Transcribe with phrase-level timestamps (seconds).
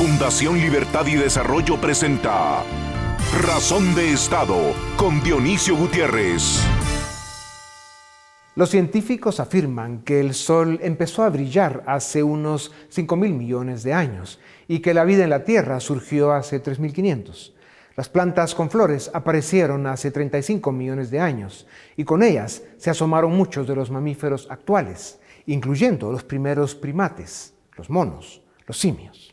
[0.00, 2.64] Fundación Libertad y Desarrollo presenta
[3.42, 4.56] Razón de Estado
[4.96, 6.64] con Dionisio Gutiérrez.
[8.54, 13.92] Los científicos afirman que el Sol empezó a brillar hace unos 5 mil millones de
[13.92, 17.52] años y que la vida en la Tierra surgió hace 3.500.
[17.94, 23.36] Las plantas con flores aparecieron hace 35 millones de años y con ellas se asomaron
[23.36, 29.29] muchos de los mamíferos actuales, incluyendo los primeros primates, los monos, los simios.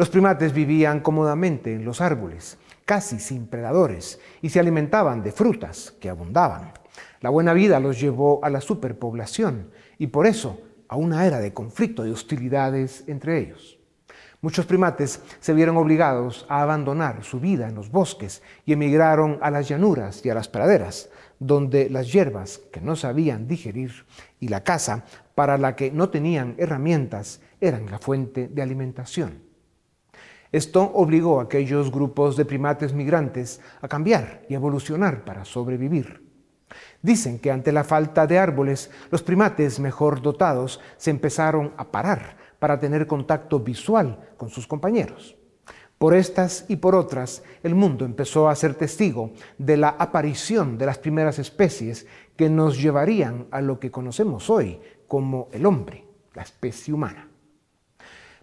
[0.00, 5.92] Los primates vivían cómodamente en los árboles, casi sin predadores, y se alimentaban de frutas
[6.00, 6.72] que abundaban.
[7.20, 9.68] La buena vida los llevó a la superpoblación
[9.98, 13.78] y por eso a una era de conflicto y hostilidades entre ellos.
[14.40, 19.50] Muchos primates se vieron obligados a abandonar su vida en los bosques y emigraron a
[19.50, 24.06] las llanuras y a las praderas, donde las hierbas que no sabían digerir
[24.38, 25.04] y la caza
[25.34, 29.49] para la que no tenían herramientas eran la fuente de alimentación.
[30.52, 36.28] Esto obligó a aquellos grupos de primates migrantes a cambiar y evolucionar para sobrevivir.
[37.02, 42.36] Dicen que ante la falta de árboles, los primates mejor dotados se empezaron a parar
[42.58, 45.36] para tener contacto visual con sus compañeros.
[45.98, 50.86] Por estas y por otras, el mundo empezó a ser testigo de la aparición de
[50.86, 52.06] las primeras especies
[52.36, 57.29] que nos llevarían a lo que conocemos hoy como el hombre, la especie humana.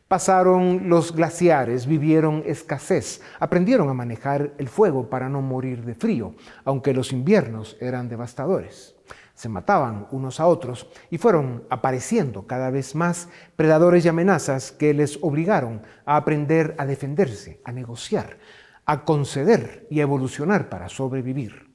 [0.08, 6.34] Pasaron los glaciares, vivieron escasez, aprendieron a manejar el fuego para no morir de frío,
[6.64, 8.96] aunque los inviernos eran devastadores.
[9.34, 14.94] Se mataban unos a otros y fueron apareciendo cada vez más predadores y amenazas que
[14.94, 18.38] les obligaron a aprender a defenderse, a negociar,
[18.86, 21.68] a conceder y a evolucionar para sobrevivir.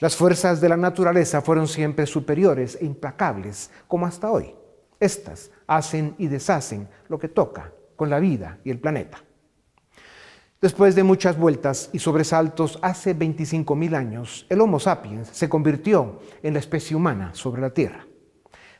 [0.00, 4.52] Las fuerzas de la naturaleza fueron siempre superiores e implacables, como hasta hoy.
[4.98, 9.22] Estas hacen y deshacen lo que toca con la vida y el planeta.
[10.60, 16.54] Después de muchas vueltas y sobresaltos, hace 25.000 años, el Homo sapiens se convirtió en
[16.54, 18.06] la especie humana sobre la Tierra.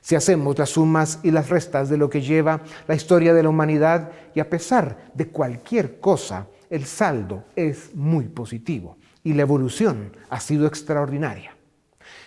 [0.00, 3.49] Si hacemos las sumas y las restas de lo que lleva la historia de la
[3.49, 10.12] humanidad, y a pesar de cualquier cosa, el saldo es muy positivo y la evolución
[10.31, 11.56] ha sido extraordinaria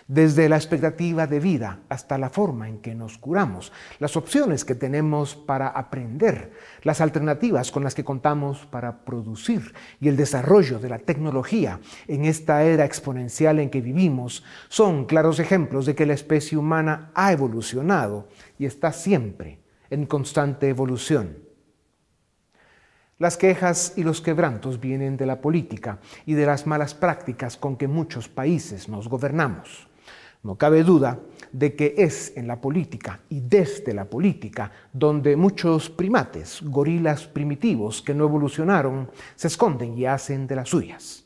[0.09, 4.73] desde la expectativa de vida hasta la forma en que nos curamos, las opciones que
[4.73, 10.89] tenemos para aprender, las alternativas con las que contamos para producir y el desarrollo de
[10.89, 16.15] la tecnología en esta era exponencial en que vivimos son claros ejemplos de que la
[16.15, 18.27] especie humana ha evolucionado
[18.57, 19.59] y está siempre
[19.91, 21.37] en constante evolución.
[23.19, 27.77] Las quejas y los quebrantos vienen de la política y de las malas prácticas con
[27.77, 29.88] que muchos países nos gobernamos.
[30.41, 31.19] No cabe duda
[31.51, 38.01] de que es en la política y desde la política donde muchos primates, gorilas primitivos
[38.01, 41.25] que no evolucionaron, se esconden y hacen de las suyas.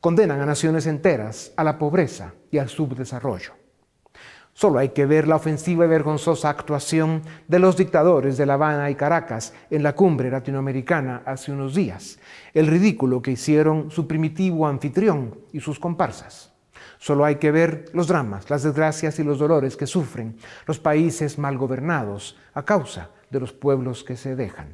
[0.00, 3.54] Condenan a naciones enteras a la pobreza y al subdesarrollo.
[4.54, 8.90] Solo hay que ver la ofensiva y vergonzosa actuación de los dictadores de La Habana
[8.90, 12.18] y Caracas en la cumbre latinoamericana hace unos días,
[12.52, 16.51] el ridículo que hicieron su primitivo anfitrión y sus comparsas.
[17.02, 20.36] Solo hay que ver los dramas, las desgracias y los dolores que sufren
[20.68, 24.68] los países mal gobernados a causa de los pueblos que se dejan.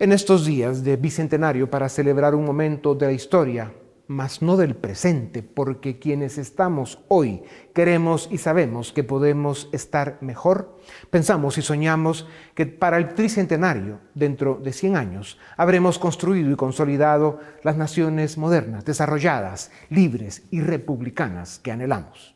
[0.00, 3.72] En estos días de bicentenario para celebrar un momento de la historia
[4.06, 7.42] mas no del presente, porque quienes estamos hoy
[7.74, 10.78] queremos y sabemos que podemos estar mejor,
[11.10, 17.40] pensamos y soñamos que para el tricentenario, dentro de 100 años, habremos construido y consolidado
[17.62, 22.34] las naciones modernas, desarrolladas, libres y republicanas que anhelamos.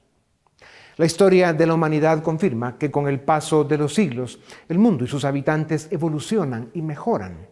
[0.96, 5.04] La historia de la humanidad confirma que con el paso de los siglos, el mundo
[5.04, 7.46] y sus habitantes evolucionan y mejoran.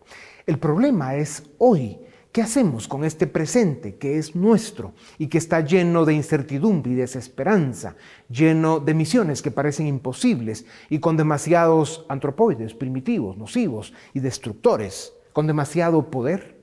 [0.46, 2.00] El problema es hoy
[2.36, 6.94] ¿Qué hacemos con este presente que es nuestro y que está lleno de incertidumbre y
[6.94, 7.96] desesperanza,
[8.28, 15.46] lleno de misiones que parecen imposibles y con demasiados antropoides primitivos, nocivos y destructores, con
[15.46, 16.60] demasiado poder?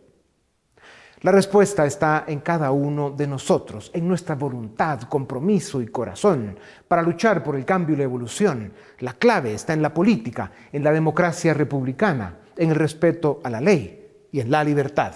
[1.22, 7.02] La respuesta está en cada uno de nosotros, en nuestra voluntad, compromiso y corazón para
[7.02, 8.74] luchar por el cambio y la evolución.
[9.00, 13.60] La clave está en la política, en la democracia republicana, en el respeto a la
[13.60, 15.16] ley y en la libertad.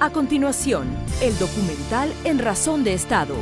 [0.00, 0.86] A continuación,
[1.20, 3.34] el documental En Razón de Estado.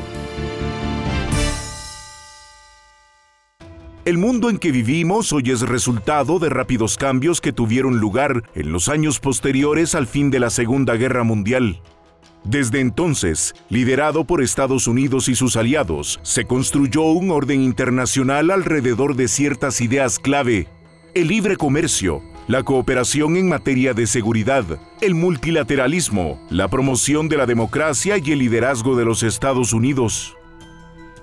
[4.07, 8.73] El mundo en que vivimos hoy es resultado de rápidos cambios que tuvieron lugar en
[8.73, 11.83] los años posteriores al fin de la Segunda Guerra Mundial.
[12.43, 19.15] Desde entonces, liderado por Estados Unidos y sus aliados, se construyó un orden internacional alrededor
[19.15, 20.69] de ciertas ideas clave
[21.17, 24.65] el libre comercio, la cooperación en materia de seguridad,
[25.01, 30.37] el multilateralismo, la promoción de la democracia y el liderazgo de los Estados Unidos.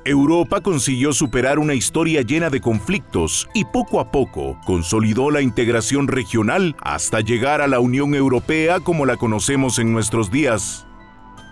[0.05, 6.09] Europa consiguió superar una historia llena de conflictos y poco a poco consolidó la integración
[6.09, 10.85] regional hasta llegar a la Unión Europea como la conocemos en nuestros días.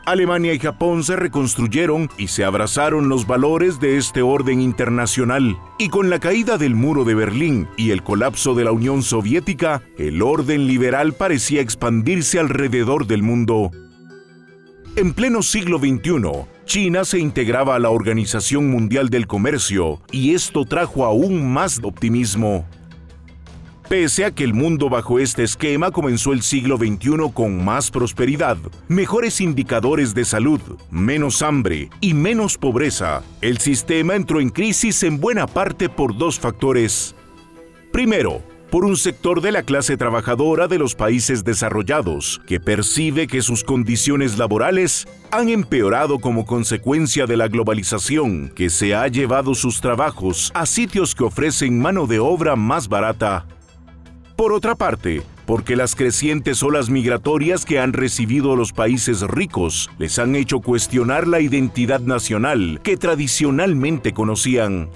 [0.05, 5.57] Alemania y Japón se reconstruyeron y se abrazaron los valores de este orden internacional.
[5.77, 9.83] Y con la caída del muro de Berlín y el colapso de la Unión Soviética,
[9.97, 13.71] el orden liberal parecía expandirse alrededor del mundo.
[14.97, 20.65] En pleno siglo XXI, China se integraba a la Organización Mundial del Comercio y esto
[20.65, 22.65] trajo aún más optimismo.
[23.91, 28.55] Pese a que el mundo bajo este esquema comenzó el siglo XXI con más prosperidad,
[28.87, 35.19] mejores indicadores de salud, menos hambre y menos pobreza, el sistema entró en crisis en
[35.19, 37.15] buena parte por dos factores.
[37.91, 43.41] Primero, por un sector de la clase trabajadora de los países desarrollados, que percibe que
[43.41, 49.81] sus condiciones laborales han empeorado como consecuencia de la globalización, que se ha llevado sus
[49.81, 53.45] trabajos a sitios que ofrecen mano de obra más barata.
[54.41, 60.17] Por otra parte, porque las crecientes olas migratorias que han recibido los países ricos les
[60.17, 64.89] han hecho cuestionar la identidad nacional que tradicionalmente conocían.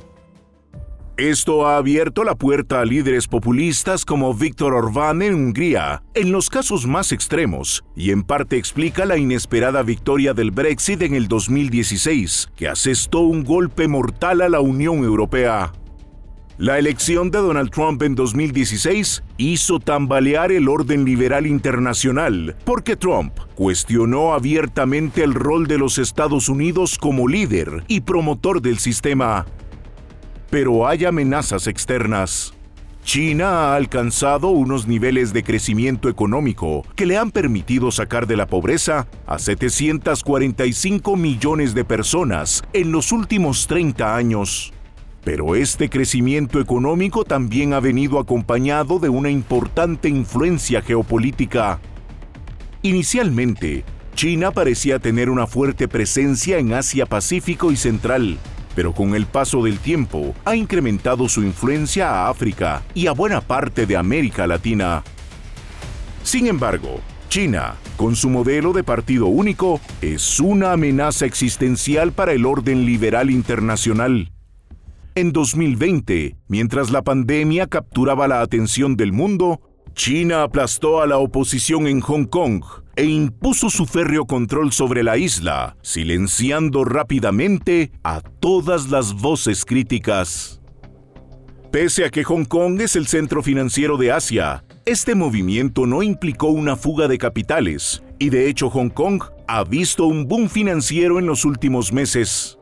[1.17, 6.49] Esto ha abierto la puerta a líderes populistas como Víctor Orbán en Hungría, en los
[6.49, 12.49] casos más extremos, y en parte explica la inesperada victoria del Brexit en el 2016,
[12.55, 15.71] que asestó un golpe mortal a la Unión Europea.
[16.57, 23.33] La elección de Donald Trump en 2016 hizo tambalear el orden liberal internacional, porque Trump
[23.55, 29.45] cuestionó abiertamente el rol de los Estados Unidos como líder y promotor del sistema
[30.55, 32.53] pero hay amenazas externas.
[33.03, 38.47] China ha alcanzado unos niveles de crecimiento económico que le han permitido sacar de la
[38.47, 44.71] pobreza a 745 millones de personas en los últimos 30 años.
[45.25, 51.79] Pero este crecimiento económico también ha venido acompañado de una importante influencia geopolítica.
[52.83, 53.83] Inicialmente,
[54.13, 58.37] China parecía tener una fuerte presencia en Asia-Pacífico y Central,
[58.75, 63.41] pero con el paso del tiempo ha incrementado su influencia a África y a buena
[63.41, 65.03] parte de América Latina.
[66.23, 72.45] Sin embargo, China, con su modelo de partido único, es una amenaza existencial para el
[72.45, 74.29] orden liberal internacional.
[75.17, 79.61] En 2020, mientras la pandemia capturaba la atención del mundo,
[79.93, 82.61] China aplastó a la oposición en Hong Kong
[82.97, 90.61] e impuso su férreo control sobre la isla, silenciando rápidamente a todas las voces críticas.
[91.71, 96.47] Pese a que Hong Kong es el centro financiero de Asia, este movimiento no implicó
[96.47, 101.25] una fuga de capitales, y de hecho Hong Kong ha visto un boom financiero en
[101.25, 102.54] los últimos meses.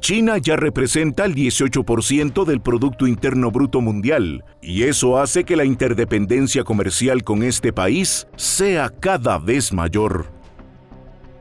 [0.00, 5.64] China ya representa el 18% del Producto Interno Bruto Mundial, y eso hace que la
[5.64, 10.38] interdependencia comercial con este país sea cada vez mayor.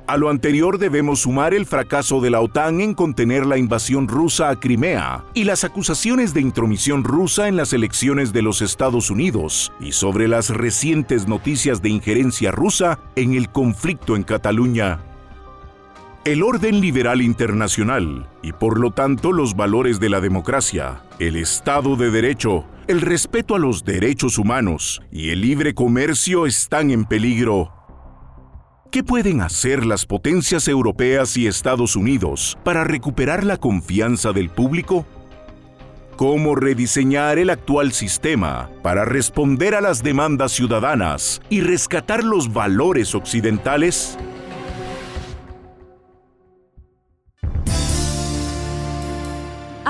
[0.08, 4.50] A lo anterior debemos sumar el fracaso de la OTAN en contener la invasión rusa
[4.50, 9.74] a Crimea y las acusaciones de intromisión rusa en las elecciones de los Estados Unidos
[9.82, 15.07] y sobre las recientes noticias de injerencia rusa en el conflicto en Cataluña.
[16.28, 21.96] El orden liberal internacional y por lo tanto los valores de la democracia, el Estado
[21.96, 27.72] de Derecho, el respeto a los derechos humanos y el libre comercio están en peligro.
[28.92, 35.06] ¿Qué pueden hacer las potencias europeas y Estados Unidos para recuperar la confianza del público?
[36.18, 43.16] ¿Cómo rediseñar el actual sistema para responder a las demandas ciudadanas y rescatar los valores
[43.16, 44.18] occidentales?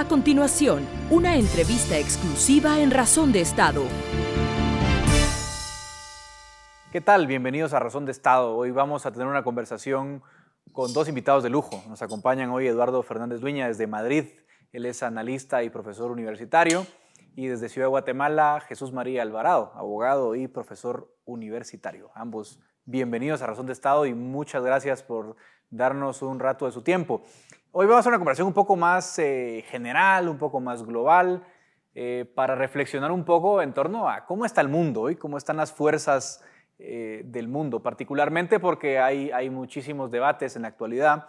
[0.09, 3.83] Continuación, una entrevista exclusiva en Razón de Estado.
[6.93, 7.27] ¿Qué tal?
[7.27, 8.55] Bienvenidos a Razón de Estado.
[8.55, 10.23] Hoy vamos a tener una conversación
[10.71, 11.83] con dos invitados de lujo.
[11.89, 14.23] Nos acompañan hoy Eduardo Fernández Dueña desde Madrid.
[14.71, 16.87] Él es analista y profesor universitario.
[17.35, 22.11] Y desde Ciudad de Guatemala, Jesús María Alvarado, abogado y profesor universitario.
[22.15, 25.35] Ambos bienvenidos a Razón de Estado y muchas gracias por
[25.69, 27.21] darnos un rato de su tiempo.
[27.74, 31.43] Hoy vamos a hacer una conversación un poco más eh, general, un poco más global,
[31.93, 35.57] eh, para reflexionar un poco en torno a cómo está el mundo hoy, cómo están
[35.57, 36.43] las fuerzas
[36.79, 41.27] eh, del mundo, particularmente porque hay, hay muchísimos debates en la actualidad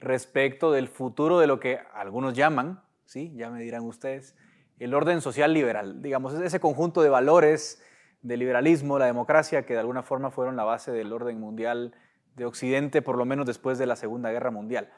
[0.00, 3.32] respecto del futuro de lo que algunos llaman, ¿sí?
[3.36, 4.34] ya me dirán ustedes,
[4.78, 7.82] el orden social liberal, digamos, ese conjunto de valores
[8.22, 11.94] del liberalismo, la democracia, que de alguna forma fueron la base del orden mundial
[12.36, 14.90] de Occidente, por lo menos después de la Segunda Guerra Mundial.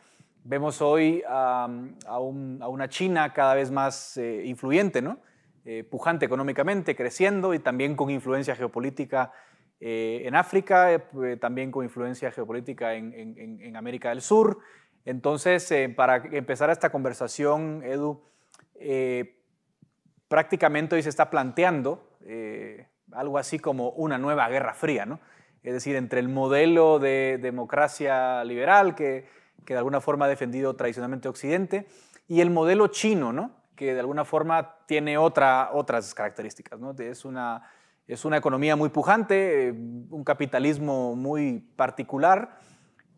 [0.49, 1.69] Vemos hoy a,
[2.21, 5.19] una China cada vez más eh, influyente, ¿no?
[5.65, 9.33] Eh, pujante económicamente, creciendo y también con influencia geopolítica
[9.81, 11.03] eh, en África,
[11.41, 14.59] también con influencia geopolítica en, América del Sur.
[15.05, 18.23] Entonces, para empezar esta conversación, Edu,
[20.29, 22.09] prácticamente hoy se está planteando
[23.11, 25.19] algo así como una nueva guerra fría, ¿no?
[25.65, 29.27] Es decir, entre el modelo de democracia liberal que,
[29.65, 31.87] que de alguna forma ha defendido tradicionalmente Occidente
[32.29, 33.53] y el modelo chino, ¿no?
[33.75, 36.95] Que de alguna forma tiene otra, otras características, ¿no?
[36.99, 37.63] Es una,
[38.07, 42.59] es una economía muy pujante, un capitalismo muy particular,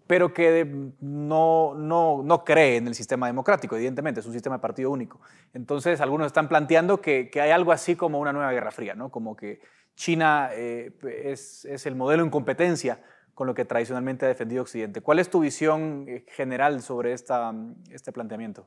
[0.06, 0.64] pero que
[1.00, 5.20] no, no, no, cree en el sistema democrático, evidentemente, es un sistema de partido único.
[5.52, 9.10] Entonces, algunos están planteando que, que hay algo así como una nueva guerra fría, ¿no?
[9.10, 9.60] Como que
[9.94, 10.92] China eh,
[11.24, 13.00] es, es, el modelo en competencia
[13.38, 15.00] con lo que tradicionalmente ha defendido Occidente.
[15.00, 17.54] ¿Cuál es tu visión eh, general sobre esta,
[17.88, 18.66] este planteamiento?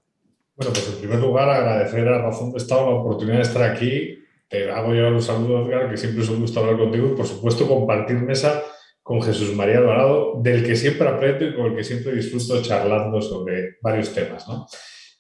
[0.56, 4.20] Bueno, pues en primer lugar agradecer a Razón de Estado la oportunidad de estar aquí.
[4.48, 7.28] Te hago yo los saludos, Edgar, que siempre es un gusto hablar contigo y por
[7.28, 8.63] supuesto compartir mesa
[9.04, 13.22] con Jesús María Alvarado, del que siempre aprendo y con el que siempre disfruto charlando
[13.22, 14.48] sobre varios temas.
[14.48, 14.68] ¿no?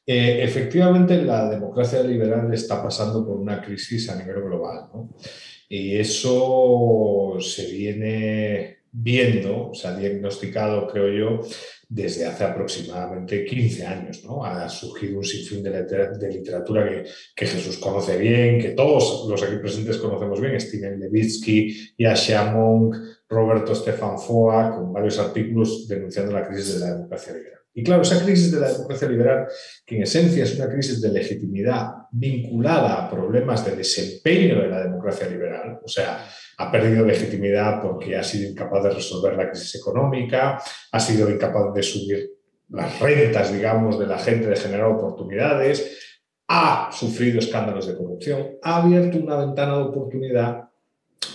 [0.05, 4.87] Eh, efectivamente, la democracia liberal está pasando por una crisis a nivel global.
[4.93, 5.09] ¿no?
[5.67, 11.47] Y eso se viene viendo, se ha diagnosticado, creo yo,
[11.87, 14.23] desde hace aproximadamente 15 años.
[14.23, 14.43] ¿no?
[14.43, 17.03] Ha surgido un sinfín de, literatura
[17.35, 22.95] que, Jesús conoce bien, que todos los aquí presentes conocemos bien, Steven Levitsky, Yasha Monk,
[23.27, 27.60] Roberto Stefan Foa, con varios artículos denunciando la crisis de la democracia liberal.
[27.73, 29.47] Y claro, esa crisis de la democracia liberal,
[29.85, 34.83] que en esencia es una crisis de legitimidad vinculada a problemas de desempeño de la
[34.83, 39.75] democracia liberal, o sea, ha perdido legitimidad porque ha sido incapaz de resolver la crisis
[39.75, 40.61] económica,
[40.91, 42.29] ha sido incapaz de subir
[42.69, 45.97] las rentas, digamos, de la gente, de generar oportunidades,
[46.47, 50.69] ha sufrido escándalos de corrupción, ha abierto una ventana de oportunidad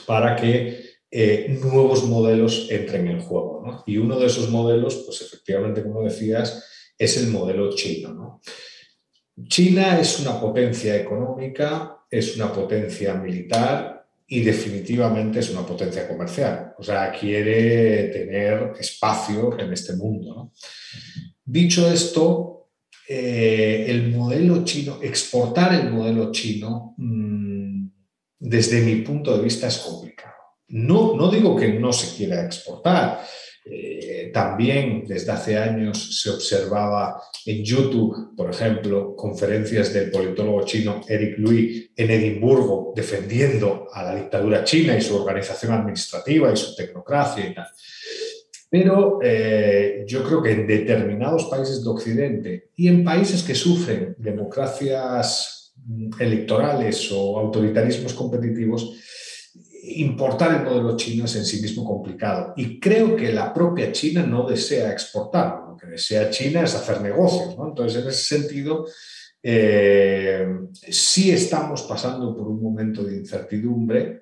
[0.07, 3.85] para que eh, nuevos modelos entren en juego.
[3.87, 6.65] Y uno de esos modelos, pues efectivamente, como decías,
[6.99, 8.41] es el modelo chino.
[9.49, 16.75] China es una potencia económica, es una potencia militar y definitivamente es una potencia comercial.
[16.79, 20.53] O sea, quiere tener espacio en este mundo.
[21.45, 22.71] Dicho esto,
[23.09, 27.89] eh, el modelo chino, exportar el modelo chino, mm,
[28.39, 30.36] desde mi punto de vista, es complicado.
[30.69, 33.21] No, no digo que no se quiera exportar.
[33.69, 41.01] Eh, también desde hace años se observaba en YouTube, por ejemplo, conferencias del politólogo chino
[41.09, 46.77] Eric Louis en Edimburgo defendiendo a la dictadura china y su organización administrativa y su
[46.77, 47.67] tecnocracia y tal.
[48.71, 54.15] Pero eh, yo creo que en determinados países de Occidente y en países que sufren
[54.19, 58.93] democracias mm, electorales o autoritarismos competitivos,
[59.95, 62.55] importar el modelo chino es en sí mismo complicado.
[62.57, 65.61] Y creo que la propia China no desea exportar.
[65.69, 67.57] Lo que desea China es hacer negocios.
[67.59, 68.87] Entonces, en ese sentido,
[69.43, 74.21] eh, sí estamos pasando por un momento de incertidumbre.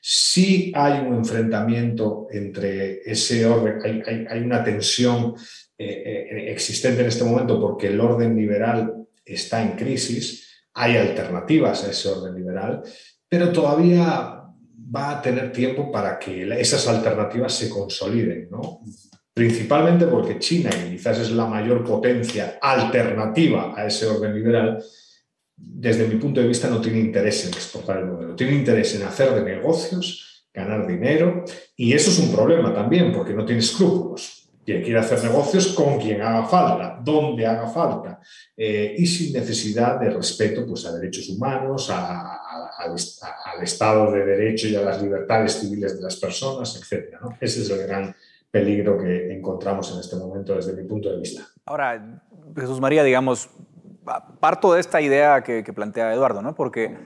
[0.00, 3.80] Sí hay un enfrentamiento entre ese orden,
[4.28, 5.34] hay, una tensión
[5.76, 11.82] eh, eh, existente en este momento porque el orden liberal está en crisis, hay alternativas
[11.82, 12.82] a ese orden liberal,
[13.28, 14.45] pero todavía
[14.94, 18.80] va a tener tiempo para que esas alternativas se consoliden, ¿no?
[19.36, 24.82] principalmente porque China, que quizás es la mayor potencia alternativa a ese orden liberal,
[25.54, 29.02] desde mi punto de vista no tiene interés en exportar el modelo, tiene interés en
[29.02, 31.44] hacer de negocios, ganar dinero,
[31.76, 34.35] y eso es un problema también, porque no tiene escrúpulos.
[34.66, 38.20] Quien quiere hacer negocios con quien haga falta, donde haga falta,
[38.56, 42.40] eh, y sin necesidad de respeto pues, a derechos humanos, al,
[43.62, 47.16] Estado de Derecho y a las libertades civiles de las personas, etc.
[47.40, 48.14] Ese es el gran
[48.50, 51.46] peligro que encontramos en este momento desde mi punto de vista.
[51.64, 52.20] Ahora,
[52.54, 53.48] Jesús María, digamos,
[54.40, 56.54] parto de esta idea que, plantea Eduardo, ¿no?
[56.54, 56.96] porque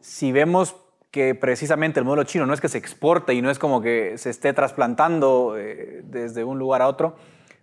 [0.00, 0.76] si vemos
[1.10, 4.18] que precisamente el modelo chino no es que se exporte y no es como que
[4.18, 7.16] se esté trasplantando eh, desde un lugar a otro,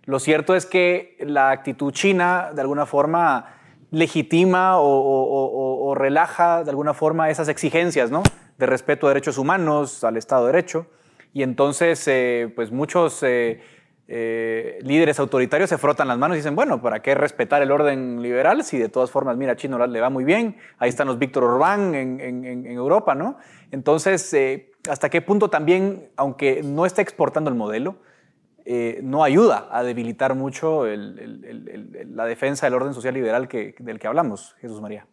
[0.06, 3.56] lo cierto es que la actitud china, de alguna forma,
[3.90, 8.22] legitima o, relaja de alguna forma esas exigencias ¿no?
[8.58, 10.86] de respeto a derechos humanos, al Estado de Derecho.
[11.32, 13.60] Y entonces, eh, pues muchos eh,
[14.08, 18.22] eh, líderes autoritarios se frotan las manos y dicen, bueno, ¿para qué respetar el orden
[18.22, 21.18] liberal si de todas formas, mira, a China le va muy bien, ahí están los
[21.18, 23.38] Víctor Orbán en, Europa, ¿no?
[23.72, 27.96] Entonces, eh, ¿hasta qué punto también, aunque no está exportando el modelo,
[28.64, 34.54] eh, no ayuda a debilitar mucho la defensa del orden social liberal del que hablamos,
[34.60, 35.06] Jesús María?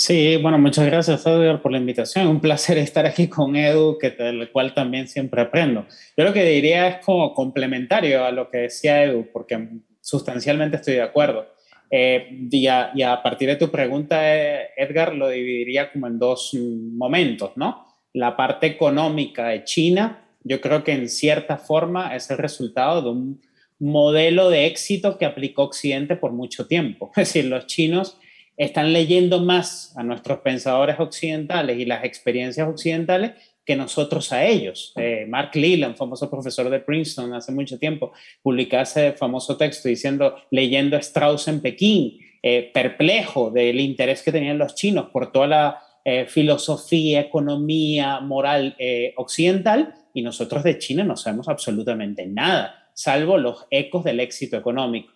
[0.00, 2.28] Sí, bueno, muchas gracias, Edgar, por la invitación.
[2.28, 5.86] Un placer estar aquí con Edu, que del cual también siempre aprendo.
[6.16, 9.58] Yo lo que diría es como complementario a lo que decía Edu, porque
[10.00, 11.48] sustancialmente estoy de acuerdo.
[11.90, 16.20] Eh, y, a, y, a, partir de tu pregunta, eh, Edgar, lo dividiría como en
[16.20, 17.84] dos momentos, ¿no?
[18.12, 23.10] La parte económica de China, yo creo que en cierta forma es el resultado de
[23.10, 23.40] un
[23.80, 27.10] modelo de éxito que aplicó Occidente por mucho tiempo.
[27.16, 28.16] Es decir, los chinos
[28.58, 33.32] están leyendo más a nuestros pensadores occidentales y las experiencias occidentales
[33.64, 34.92] que nosotros a ellos.
[34.96, 38.12] Eh, Mark Leland, famoso profesor de Princeton hace mucho tiempo,
[38.42, 44.32] publicó ese famoso texto diciendo, leyendo a Strauss en Pekín, eh, perplejo del interés que
[44.32, 48.76] tenían los chinos por toda la eh, filosofía, economía, moral
[49.16, 55.12] occidental, y nosotros de China no sabemos absolutamente nada, salvo los ecos del éxito económico.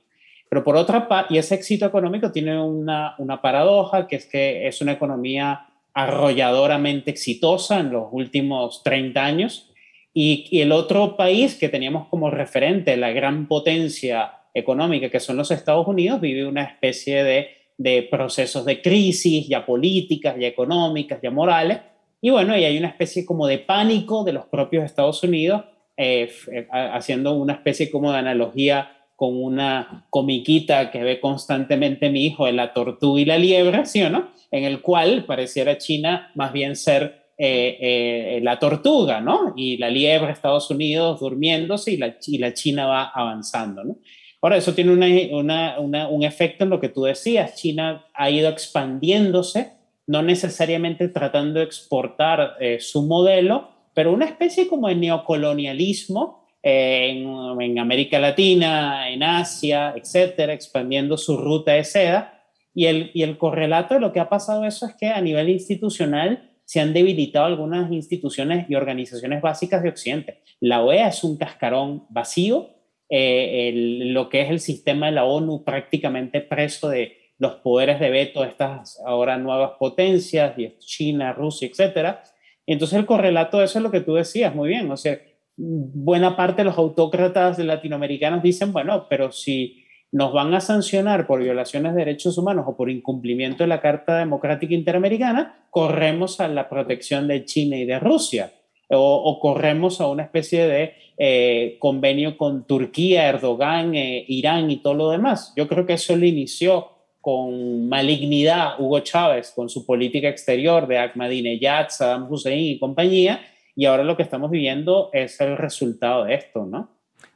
[0.52, 4.68] Pero por otra parte, y ese éxito económico tiene una, una paradoja, que es que
[4.68, 9.72] es una economía arrolladoramente exitosa en los últimos 30 años.
[10.12, 15.38] Y, y, el otro país que teníamos como referente, la gran potencia económica que son
[15.38, 21.18] los Estados Unidos, vive una especie de, de procesos de crisis, ya políticas, ya económicas,
[21.22, 21.78] ya morales.
[22.20, 25.64] Y bueno, y hay una especie como de pánico de los propios Estados Unidos,
[25.96, 32.26] eh, eh, haciendo una especie como de analogía con una comiquita que ve constantemente mi
[32.26, 34.30] hijo de la tortuga y la liebre, ¿sí o no?
[34.50, 39.54] En el cual pareciera China más bien ser eh, eh, la tortuga, ¿no?
[39.56, 43.98] Y la liebre Estados Unidos durmiéndose y la, y la China va avanzando, ¿no?
[44.40, 47.54] Ahora, eso tiene una, una, un efecto en lo que tú decías.
[47.54, 49.74] China ha ido expandiéndose,
[50.08, 57.78] no necesariamente tratando de exportar eh, su modelo, pero una especie como de neocolonialismo en,
[57.78, 62.44] América Latina, en Asia, etcétera, expandiendo su ruta de seda.
[62.74, 65.50] Y el, y el correlato de lo que ha pasado eso es que a nivel
[65.50, 70.42] institucional se han debilitado algunas instituciones y organizaciones básicas de Occidente.
[70.60, 72.70] La OEA es un cascarón vacío,
[73.10, 78.08] eh, lo que es el sistema de la ONU prácticamente preso de los poderes de
[78.08, 82.22] veto de estas ahora nuevas potencias, China, Rusia, etcétera.
[82.66, 85.20] Entonces el correlato de eso es lo que tú decías, muy bien, o sea,
[85.64, 91.40] buena parte de los autócratas latinoamericanos dicen, bueno, pero si nos van a sancionar por
[91.40, 96.68] violaciones de derechos humanos o por incumplimiento de la Carta Democrática Interamericana, corremos a la
[96.68, 98.52] protección de China y de Rusia.
[98.94, 104.92] O, corremos a una especie de eh, convenio con Turquía, Erdogan, eh, Irán y todo
[104.92, 105.54] lo demás.
[105.56, 106.88] Yo creo que eso lo inició
[107.22, 113.40] con malignidad Hugo Chávez, con su política exterior de Ahmadinejad, Saddam Hussein y compañía,
[113.74, 116.90] y ahora lo que estamos viviendo es el resultado de esto, ¿no?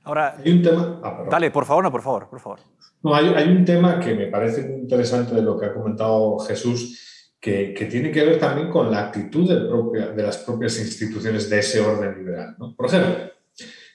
[0.05, 1.01] Ahora, hay un tema...
[1.03, 2.61] Ah, dale, por favor, no, por favor, por favor.
[3.03, 6.39] No, hay, hay, un tema que me parece muy interesante de lo que ha comentado
[6.39, 11.49] Jesús, que, que tiene que ver también con la actitud propia, de las propias instituciones
[11.49, 12.57] de ese orden liberal.
[12.59, 12.75] ¿no?
[12.75, 13.31] Por ejemplo,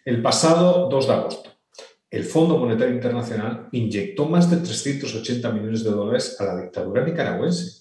[0.06, 1.49] el pasado 2 de agosto,
[2.10, 7.81] el Fondo Monetario Internacional inyectó más de 380 millones de dólares a la dictadura nicaragüense.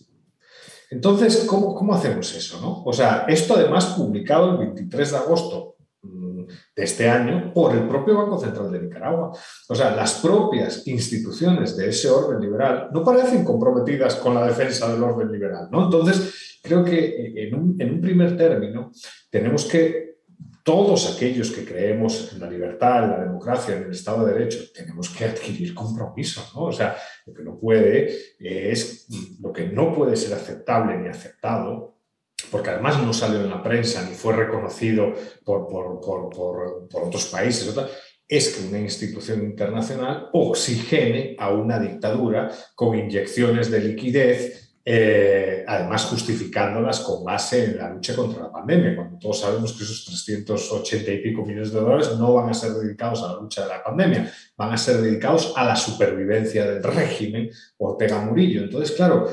[0.90, 2.61] Entonces, ¿cómo, ¿cómo, hacemos eso?
[2.61, 2.83] No?
[2.85, 6.42] O sea, esto además publicado el 23 de agosto mm,
[6.74, 9.31] de este año por el propio Banco Central de Nicaragua.
[9.68, 14.92] O sea, las propias instituciones de ese orden liberal no parecen comprometidas con la defensa
[14.92, 15.68] del orden liberal.
[15.70, 15.85] ¿no?
[15.85, 18.90] Entonces, creo que en un, en un primer término
[19.31, 20.11] tenemos que
[20.62, 24.59] todos aquellos que creemos en la libertad, en la democracia, en el Estado de Derecho,
[24.74, 26.64] tenemos que adquirir compromisos, ¿no?
[26.64, 26.96] O sea,
[27.31, 29.07] lo que no puede es,
[29.40, 31.97] lo que no puede ser aceptable ni aceptado,
[32.51, 35.12] porque además no salió en la prensa ni fue reconocido
[35.45, 37.75] por, por, por, por otros países,
[38.29, 46.05] es que una institución internacional oxigene a una dictadura con inyecciones de liquidez eh, además
[46.07, 51.12] justificándolas con base en la lucha contra la pandemia, cuando todos sabemos que esos 380
[51.12, 53.85] y pico millones de dólares no van a ser dedicados a la lucha de la
[53.85, 58.64] pandemia, van a ser dedicados a la supervivencia del régimen Ortega Murillo.
[58.64, 59.31] Entonces, claro,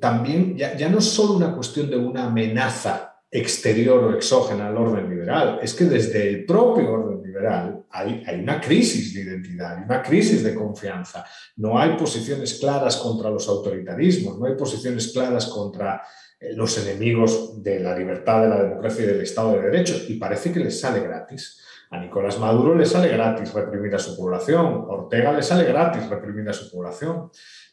[0.00, 4.76] también ya, ya no es solo una cuestión de una amenaza exterior o exógena al
[4.76, 10.02] orden liberal, es que desde el propio orden liberal hay, una crisis de identidad, una
[10.02, 11.24] crisis de confianza.
[11.56, 16.02] No hay posiciones claras contra los autoritarismos, no hay posiciones claras contra
[16.38, 20.16] eh, los enemigos de la libertad, de la democracia y del Estado de Derecho, y
[20.16, 21.58] parece que les sale gratis
[21.90, 26.06] A Nicolás Maduro le sale gratis reprimir a su población, a Ortega le sale gratis
[26.08, 27.30] reprimir a su población.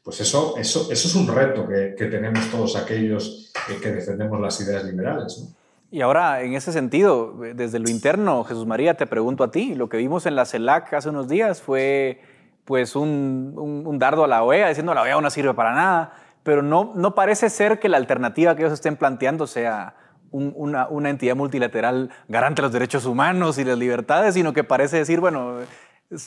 [0.10, 4.60] Pues eso, eso, eso es un reto que, que tenemos todos aquellos que defendemos las
[4.60, 5.54] ideas liberales.
[5.91, 9.88] Y ahora, en ese sentido, desde lo interno, Jesús María, te pregunto a ti, lo
[9.88, 12.24] que vimos en la CELAC hace unos días fue
[12.65, 16.63] pues un, un, dardo a la OEA, diciendo la OEA no sirve para nada, pero
[16.63, 19.93] no, no parece ser que la alternativa que ellos estén planteando sea
[20.32, 24.98] una, una, entidad multilateral garante de los derechos humanos y las libertades, sino que parece
[24.98, 25.58] decir, bueno,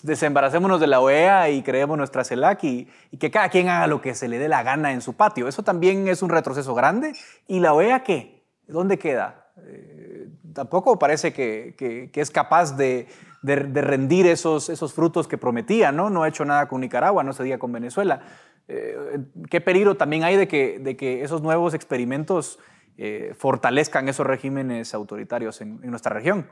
[0.03, 4.01] desembaracémonos de la OEA y creemos nuestra CELAC y, y, que cada quien haga lo
[4.01, 5.49] que se le dé la gana en su patio.
[5.49, 7.15] Eso también es un retroceso grande.
[7.49, 8.45] ¿Y la OEA qué?
[8.67, 9.43] ¿Dónde queda?
[9.59, 13.09] Eh, tampoco parece que, es capaz de,
[13.43, 16.11] rendir esos, frutos que prometía, ¿no?
[16.11, 18.23] No ha hecho nada con Nicaragua, no se diga con Venezuela.
[18.69, 19.19] Eh,
[19.51, 22.59] ¿Qué peligro también hay de que, de que esos nuevos experimentos
[22.97, 26.47] eh, fortalezcan esos regímenes autoritarios en, nuestra región?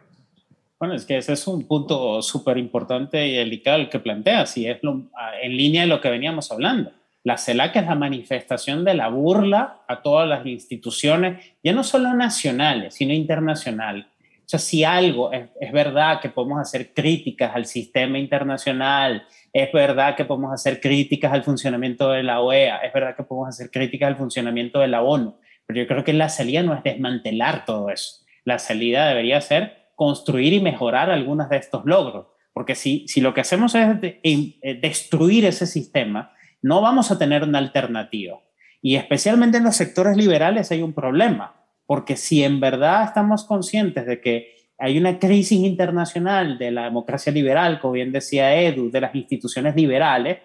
[0.81, 4.67] Bueno, es que ese es un punto súper importante y delicado el que planteas y
[4.67, 6.91] es en línea de lo que veníamos hablando.
[7.23, 12.15] La CELAC es la manifestación de la burla a todas las instituciones, ya no solo
[12.15, 14.07] nacionales, sino internacionales.
[14.07, 19.71] O sea, si algo es, es verdad que podemos hacer críticas al sistema internacional, es
[19.71, 23.71] verdad que podemos hacer críticas al funcionamiento de la OEA, es verdad que podemos hacer
[23.71, 27.67] críticas al funcionamiento de la ONU, pero yo creo que la salida no es desmantelar
[27.67, 28.25] todo eso.
[28.47, 33.35] La salida debería ser construir y mejorar algunos de estos logros, porque si, si lo
[33.35, 36.33] que hacemos es eh, destruir ese sistema,
[36.63, 38.41] no vamos a tener una alternativa.
[38.81, 44.07] Y especialmente en los sectores liberales hay un problema, porque si en verdad estamos conscientes
[44.07, 49.03] de que hay una crisis internacional de la democracia liberal, como bien decía Edu, de
[49.03, 50.39] las instituciones liberales,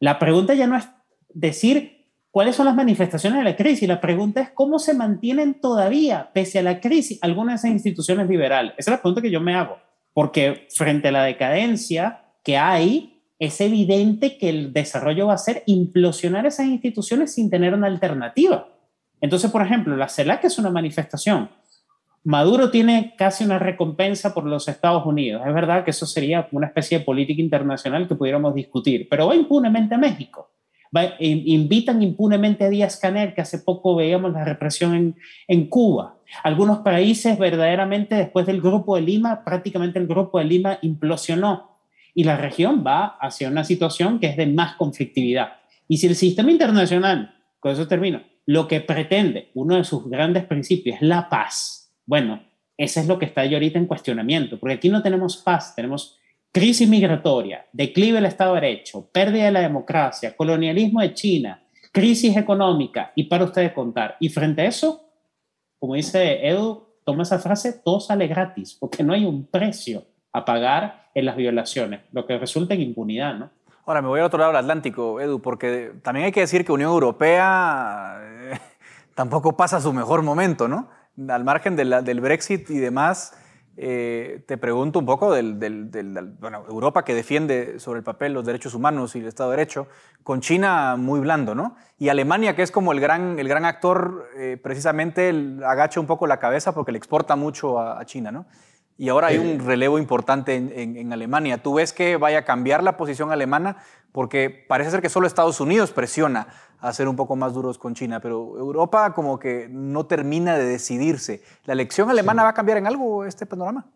[0.00, 0.88] la pregunta ya no es
[1.28, 1.93] decir
[2.34, 6.58] cuáles son las manifestaciones de la crisis, la pregunta es cómo se mantienen todavía, pese
[6.58, 8.74] a la crisis, algunas de esas instituciones liberales.
[8.76, 9.78] Esa es la pregunta que yo me hago,
[10.12, 15.62] porque frente a la decadencia que hay, es evidente que el desarrollo va a ser
[15.66, 18.66] implosionar esas instituciones sin tener una alternativa.
[19.20, 21.48] Entonces, por ejemplo, la CELAC es una manifestación
[22.26, 25.42] Maduro tiene casi una recompensa por los Estados Unidos.
[25.46, 29.36] Es verdad que eso sería una especie de política internacional que pudiéramos discutir, pero va
[29.36, 30.50] impunemente a México.
[31.18, 35.16] Invitan impunemente a Díaz Canel, que hace poco veíamos la represión en,
[35.48, 36.18] en Cuba.
[36.42, 41.78] Algunos países verdaderamente después del Grupo de Lima, prácticamente el Grupo de Lima implosionó
[42.14, 45.54] y la región va hacia una situación que es de más conflictividad.
[45.88, 50.44] Y si el sistema internacional, con eso termino, lo que pretende, uno de sus grandes
[50.44, 52.42] principios es la paz, bueno,
[52.76, 56.18] eso es lo que está ahí ahorita en cuestionamiento, porque aquí no tenemos paz, tenemos
[56.54, 62.36] crisis migratoria, declive del Estado de Derecho, pérdida de la democracia, colonialismo de China, crisis
[62.36, 64.16] económica, y para ustedes contar.
[64.20, 65.02] Y frente a eso,
[65.80, 70.44] como dice Edu, toma esa frase, todo sale gratis, porque no hay un precio a
[70.44, 73.50] pagar en las violaciones, lo que resulta en impunidad, ¿no?
[73.84, 76.70] Ahora me voy al otro lado del Atlántico, Edu, porque también hay que decir que
[76.70, 78.60] Unión Europea eh,
[79.16, 80.88] tampoco pasa su mejor momento, ¿no?
[81.28, 83.36] al margen del Brexit y demás,
[83.76, 85.58] eh, te pregunto un poco del,
[86.68, 89.88] Europa que defiende sobre el papel los derechos humanos y el Estado de Derecho,
[90.22, 91.76] con China muy blando, ¿no?
[91.98, 95.34] Y Alemania, que es como el gran, el gran actor, eh, precisamente
[95.64, 98.46] agacha un poco la cabeza porque le exporta mucho a, China, ¿no?
[98.96, 101.62] Y ahora hay un relevo importante en, en, Alemania.
[101.62, 103.78] ¿Tú ves que vaya a cambiar la posición alemana?
[104.12, 106.46] Porque parece ser que solo Estados Unidos presiona
[106.78, 110.66] a ser un poco más duros con China, pero Europa como que no termina de
[110.66, 111.42] decidirse.
[111.64, 113.86] ¿La elección alemana va a cambiar en algo este panorama?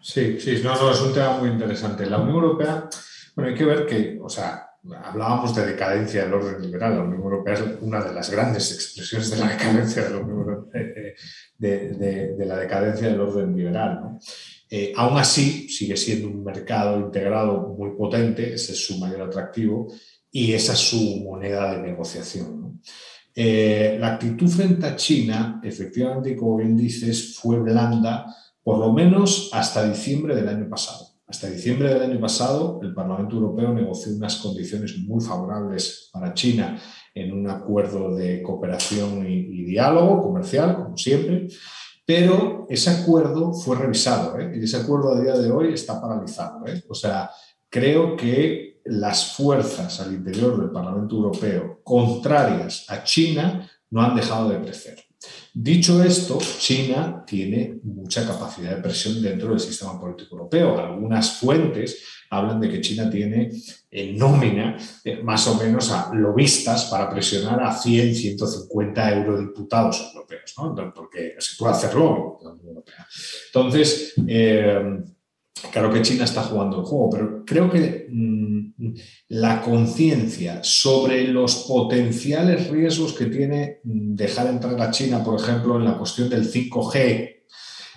[0.00, 2.06] Sí, sí, no, no, es un tema muy interesante.
[2.06, 2.88] La Unión Europea,
[3.36, 4.69] bueno, hay que ver que, o sea,
[5.02, 6.96] hablábamos de decadencia del orden liberal.
[6.96, 10.20] La Unión Europea es una de las grandes expresiones de la decadencia de la,
[10.74, 11.14] eh,
[11.60, 14.18] eh, de, la decadencia del orden liberal.
[14.68, 19.92] Eh, aún así, sigue siendo un mercado integrado muy potente, ese es su mayor atractivo,
[20.30, 22.80] y esa es su moneda de negociación.
[23.34, 28.26] Eh, la actitud frente a China, efectivamente, como bien dices, fue blanda,
[28.62, 31.09] por lo menos hasta diciembre del año pasado.
[31.30, 36.76] Hasta diciembre del año pasado, el Parlamento Europeo negoció unas condiciones muy favorables para China
[37.14, 41.46] en un acuerdo de cooperación y, diálogo comercial, como siempre,
[42.04, 44.54] pero ese acuerdo fue revisado ¿eh?
[44.56, 46.66] y ese acuerdo a día de hoy está paralizado.
[46.66, 46.82] ¿eh?
[46.88, 47.30] O sea,
[47.68, 54.48] creo que las fuerzas al interior del Parlamento Europeo contrarias a China no han dejado
[54.48, 54.98] de crecer.
[55.52, 60.78] Dicho esto, China tiene mucha capacidad de presión dentro del sistema político europeo.
[60.78, 63.50] Algunas fuentes hablan de que China tiene
[63.90, 70.54] en nómina eh, más o menos a lobistas para presionar a 100, 150 eurodiputados europeos,
[70.94, 73.06] porque se puede hacer lobby en la Unión Europea.
[73.46, 75.02] Entonces, eh,
[75.72, 78.94] Claro que China está jugando el juego, pero creo que mm,
[79.28, 85.76] la conciencia sobre los potenciales riesgos que tiene mm, dejar entrar a China, por ejemplo,
[85.76, 87.36] en la cuestión del 5G,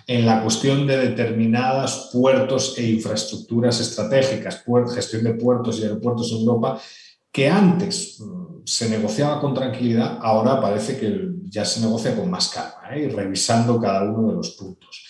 [0.06, 4.62] en la cuestión de determinados puertos e infraestructuras estratégicas,
[4.94, 6.80] gestión de puertos y aeropuertos en Europa,
[7.32, 12.48] que antes mm, se negociaba con tranquilidad, ahora parece que ya se negocia con más
[12.48, 13.04] calma ¿eh?
[13.04, 15.03] y revisando cada uno de los puntos.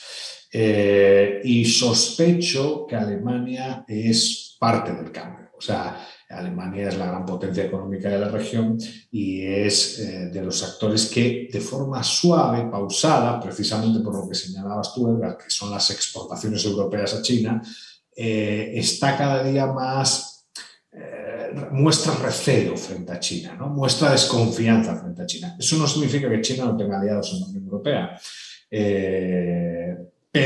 [0.57, 5.51] Eh, y sospecho que Alemania es parte del cambio.
[5.59, 8.79] O sea, Alemania es la gran potencia económica de la región
[9.11, 14.37] y es eh, de los actores que de forma suave, pausada, precisamente por lo que
[14.37, 17.61] señalabas tú, Edgar, que son las exportaciones europeas a China,
[18.15, 20.31] eh, está cada día más,
[21.73, 23.69] muestra recelo frente a China, ¿no?
[23.69, 25.57] muestra desconfianza frente a China.
[25.59, 28.17] Eso no significa que China no tenga aliados en la Unión Europea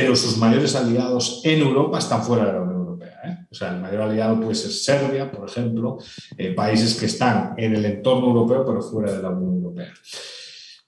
[0.08, 3.20] pero sus mayores aliados en Europa están fuera de la Unión Europea.
[3.24, 3.46] ¿eh?
[3.50, 5.98] O sea, el mayor aliado puede ser Serbia, por ejemplo,
[6.38, 9.92] eh, países que están en el entorno europeo, pero fuera de la Unión Europea.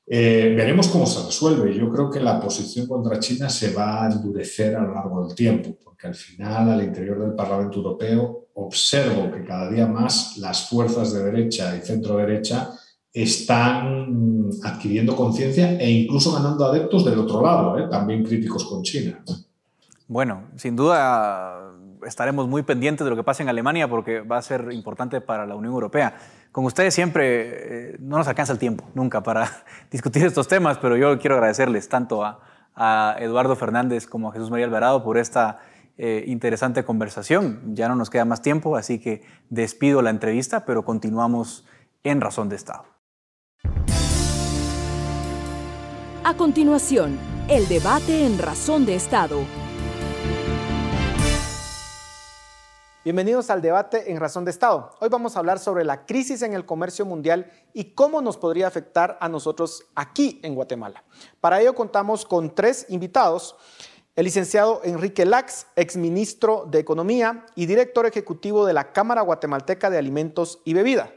[0.07, 1.77] Eh, veremos cómo se resuelve.
[1.77, 5.35] Yo creo que la posición contra China se va a endurecer a lo largo del
[5.35, 10.67] tiempo, porque al final, al interior del Parlamento Europeo, observo que cada día más las
[10.67, 12.71] fuerzas de derecha y centro derecha
[13.13, 17.89] están adquiriendo conciencia e incluso ganando adeptos del otro lado, ¿eh?
[17.91, 19.23] también críticos con China.
[20.07, 21.71] Bueno, sin duda
[22.07, 25.47] estaremos muy pendientes de lo que pasa en Alemania porque va a ser importante para
[25.47, 26.17] la Unión Europea.
[26.53, 29.51] Con ustedes siempre eh, no nos alcanza el tiempo, nunca, para
[29.91, 32.41] discutir estos temas, pero yo quiero agradecerles tanto a,
[33.19, 35.59] Eduardo Fernández como a Jesús María Alvarado por esta
[35.99, 37.61] eh, interesante conversación.
[37.75, 41.67] Ya no nos queda más tiempo, así que despido la entrevista, pero continuamos
[42.05, 42.85] en Razón de Estado.
[46.23, 47.19] A continuación,
[47.49, 49.41] el debate en Razón de Estado.
[53.03, 54.91] Bienvenidos al debate en Razón de Estado.
[55.01, 58.69] Hoy vamos a hablar sobre la crisis en el comercio mundial y cómo nos podría
[58.69, 61.03] afectar a nosotros aquí en Guatemala.
[61.41, 63.57] Para ello contamos con tres invitados.
[64.15, 69.99] El licenciado Enrique Lax, exministro de Economía y director ejecutivo de la Cámara Guatemalteca de
[69.99, 71.11] Alimentos y Bebida.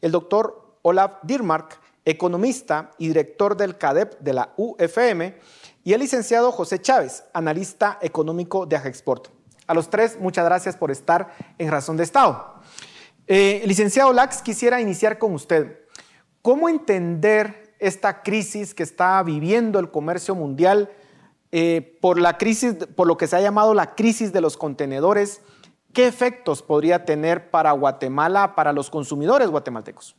[0.00, 5.34] El doctor Olaf Dirmark, economista y director del CADEP de la UFM,
[5.84, 9.28] y el licenciado José Chávez, analista económico de Agexport.
[9.66, 12.54] A los tres, muchas gracias por estar en Razón de Estado.
[13.26, 15.80] Eh, licenciado Lax, quisiera iniciar con usted.
[16.42, 20.90] ¿Cómo entender esta crisis que está viviendo el comercio mundial
[21.50, 25.40] eh, por la crisis, por lo que se ha llamado la crisis de los contenedores?
[25.92, 30.14] ¿Qué efectos podría tener para Guatemala, para los consumidores guatemaltecos?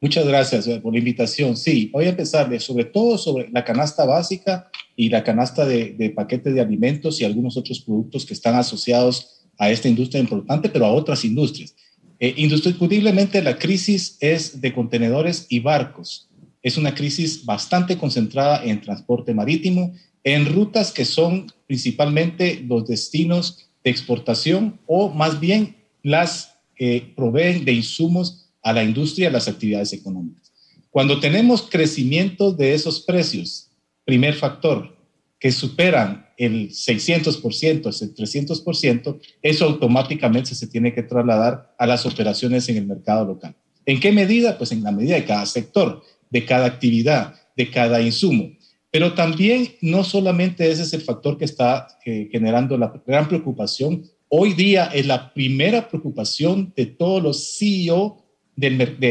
[0.00, 1.56] Muchas gracias eh, por la invitación.
[1.56, 5.92] Sí, voy a empezar de, sobre todo sobre la canasta básica y la canasta de,
[5.92, 10.68] de paquetes de alimentos y algunos otros productos que están asociados a esta industria importante,
[10.68, 11.74] pero a otras industrias.
[12.20, 16.28] Eh, indiscutiblemente la crisis es de contenedores y barcos.
[16.62, 23.68] Es una crisis bastante concentrada en transporte marítimo, en rutas que son principalmente los destinos
[23.84, 29.48] de exportación o más bien las que proveen de insumos a la industria y las
[29.48, 30.52] actividades económicas.
[30.90, 33.70] Cuando tenemos crecimiento de esos precios,
[34.04, 34.96] primer factor,
[35.38, 42.68] que superan el 600%, el 300%, eso automáticamente se tiene que trasladar a las operaciones
[42.68, 43.54] en el mercado local.
[43.86, 44.58] ¿En qué medida?
[44.58, 48.50] Pues en la medida de cada sector, de cada actividad, de cada insumo.
[48.90, 54.04] Pero también no solamente ese es el factor que está eh, generando la gran preocupación.
[54.28, 58.24] Hoy día es la primera preocupación de todos los CEO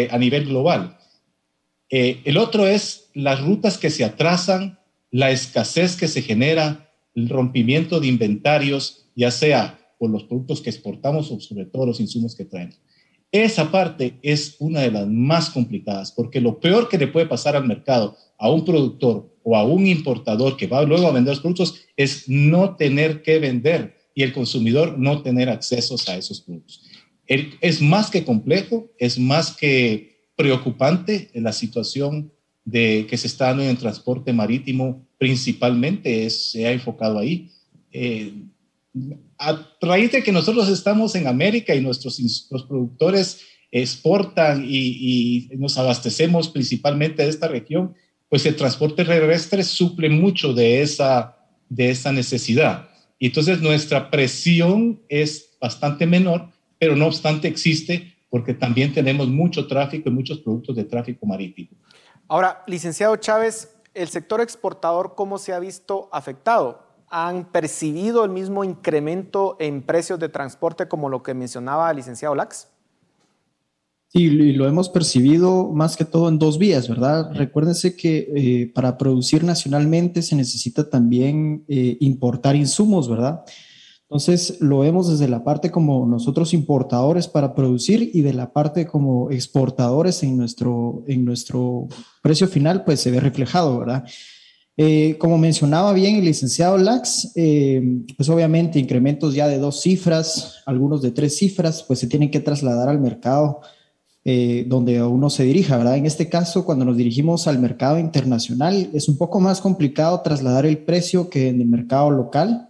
[0.09, 0.97] a nivel global.
[1.89, 4.79] Eh, el otro es las rutas que se atrasan,
[5.09, 10.69] la escasez que se genera, el rompimiento de inventarios, ya sea por los productos que
[10.69, 12.79] exportamos o sobre todo los insumos que traemos.
[13.31, 17.55] Esa parte es una de las más complicadas, porque lo peor que le puede pasar
[17.55, 21.41] al mercado, a un productor o a un importador que va luego a vender los
[21.41, 26.86] productos, es no tener que vender y el consumidor no tener accesos a esos productos
[27.27, 32.31] es más que complejo, es más que preocupante la situación
[32.63, 37.49] de que se está dando en el transporte marítimo, principalmente se ha enfocado ahí.
[37.91, 38.33] Eh,
[39.37, 42.19] a raíz de que nosotros estamos en América y nuestros
[42.51, 47.93] los productores exportan y, y, nos abastecemos principalmente de esta región,
[48.29, 51.37] pues el transporte terrestre suple mucho de esa,
[51.69, 52.89] de esa necesidad.
[53.19, 59.67] Y entonces nuestra presión es bastante menor pero no obstante existe porque también tenemos mucho
[59.67, 61.69] tráfico y muchos productos de tráfico marítimo.
[62.27, 66.87] Ahora, licenciado Chávez, el sector exportador, ¿cómo se ha visto afectado?
[67.09, 72.35] han percibido el mismo incremento en precios de transporte como lo que mencionaba el licenciado
[72.35, 72.67] Lax?
[74.09, 77.29] Sí, y lo hemos percibido más que todo en dos vías, ¿verdad?
[77.33, 83.43] Recuérdense que eh, para producir nacionalmente se necesita también eh, importar insumos, ¿verdad?
[84.09, 88.87] Entonces lo vemos desde la parte como nosotros importadores para producir y de la parte
[88.87, 91.87] como exportadores en nuestro, en nuestro
[92.21, 94.05] precio final, pues se ve reflejado, ¿verdad?
[94.77, 97.33] Eh, como mencionaba bien el licenciado Lax,
[98.15, 102.39] pues obviamente incrementos ya de dos cifras, algunos de tres cifras, pues se tienen que
[102.39, 103.61] trasladar al mercado
[104.29, 105.95] eh, donde uno se dirija, ¿verdad?
[105.95, 110.65] En este caso, cuando nos dirigimos al mercado internacional, es un poco más complicado trasladar
[110.65, 112.67] el precio que en el mercado local,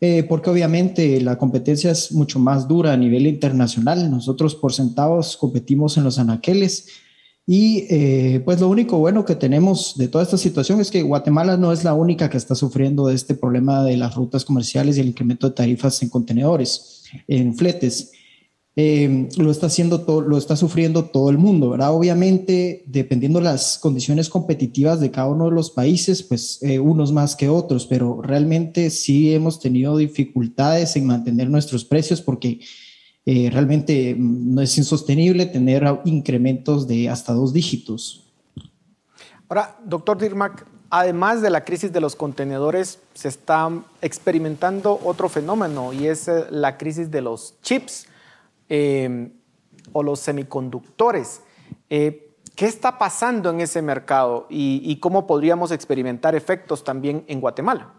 [0.00, 4.10] eh, porque obviamente la competencia es mucho más dura a nivel internacional.
[4.10, 6.86] Nosotros por centavos competimos en los anaqueles.
[7.46, 11.56] Y eh, pues lo único bueno que tenemos de toda esta situación es que Guatemala
[11.56, 15.00] no es la única que está sufriendo de este problema de las rutas comerciales y
[15.00, 18.12] el incremento de tarifas en contenedores, en fletes.
[18.80, 21.92] Eh, lo está haciendo todo, lo está sufriendo todo el mundo, ¿verdad?
[21.92, 27.10] Obviamente, dependiendo de las condiciones competitivas de cada uno de los países, pues eh, unos
[27.10, 32.60] más que otros, pero realmente sí hemos tenido dificultades en mantener nuestros precios porque
[33.26, 38.30] eh, realmente mm, no es insostenible tener incrementos de hasta dos dígitos.
[39.48, 45.92] Ahora, doctor Dirmac, además de la crisis de los contenedores, se está experimentando otro fenómeno
[45.92, 48.07] y es la crisis de los chips.
[48.68, 49.32] Em,
[49.92, 51.42] o los semiconductores.
[51.90, 57.94] Eh, ¿Qué está pasando en ese mercado y, cómo podríamos experimentar efectos también en Guatemala?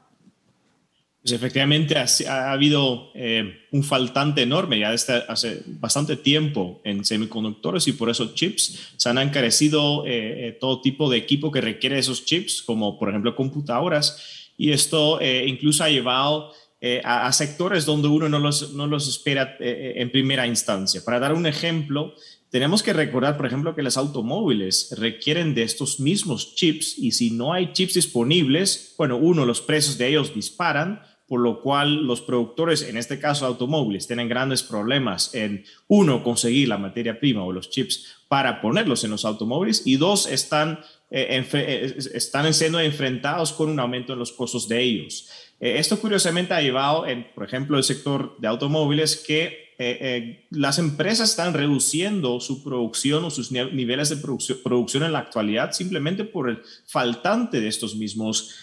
[1.22, 7.88] Pues efectivamente ha, habido eh, un faltante enorme ya desde hace bastante tiempo en semiconductores
[7.88, 12.26] y por eso chips se han encarecido eh, todo tipo de equipo que requiere esos
[12.26, 18.30] chips, como por ejemplo computadoras, y esto incluso ha llevado eh, a, sectores donde uno
[18.30, 21.04] no los, no los espera eh, eh, en primera instancia.
[21.04, 22.14] Para dar un ejemplo,
[22.52, 27.32] tenemos que recordar, por ejemplo, que los automóviles requieren de estos mismos chips y si
[27.32, 32.22] no hay chips disponibles, bueno, uno, los precios de ellos disparan, por lo cual los
[32.22, 37.52] productores, en este caso automóviles, tienen grandes problemas en, uno, conseguir la materia prima o
[37.52, 40.80] los chips para ponerlos en los automóviles y dos, están,
[41.12, 45.30] están siendo enfrentados con un aumento en los costos de ellos.
[45.60, 50.48] Eh, esto curiosamente ha llevado, en, por ejemplo, el sector de automóviles, que eh, eh,
[50.52, 56.26] las empresas están reduciendo su producción o sus niveles de producción, en la actualidad simplemente
[56.26, 58.56] por el faltante de estos mismos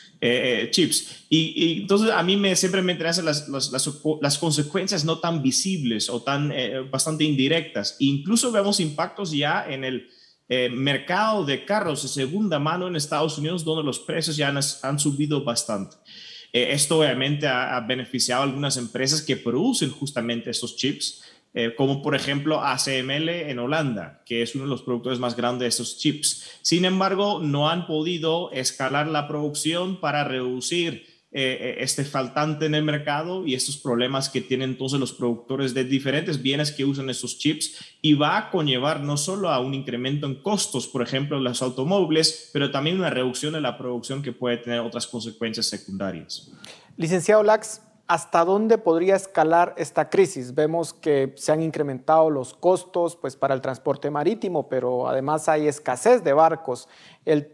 [0.71, 1.27] chips.
[1.29, 6.23] Y, entonces a mí me, siempre me interesan las, las, consecuencias no tan visibles o
[6.23, 6.53] tan
[6.91, 7.97] bastante indirectas.
[7.99, 10.09] Incluso vemos impactos ya en el
[10.71, 14.49] mercado de carros de segunda mano en Estados Unidos, donde los precios ya
[14.83, 15.97] han subido bastante.
[16.57, 22.01] Eh, esto obviamente ha, beneficiado a algunas empresas que producen justamente estos chips, eh, como
[22.01, 25.99] por ejemplo ACML en Holanda, que es uno de los productores más grandes de estos
[25.99, 26.49] chips.
[26.63, 31.05] Sin embargo, no han podido escalar la producción para reducir
[31.39, 35.75] eh, eh, este faltante en el mercado y estos problemas que tienen entonces los productores
[35.75, 39.75] de diferentes bienes que usan estos chips y va a conllevar no solo a un
[39.75, 44.33] incremento en costos, por ejemplo, los automóviles, pero también una reducción de la producción que
[44.33, 46.51] puede tener otras consecuencias secundarias.
[46.97, 50.55] Licenciado Lax, ¿hasta dónde podría escalar esta crisis?
[50.55, 55.69] Vemos que se han incrementado los costos pues, para el transporte marítimo, pero además hay
[55.69, 56.89] escasez de barcos.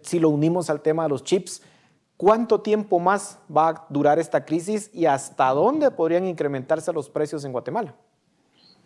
[0.03, 1.63] Si lo unimos al tema de los chips,
[2.23, 7.45] ¿Cuánto tiempo más va a durar esta crisis y hasta dónde podrían incrementarse los precios
[7.45, 7.97] en Guatemala?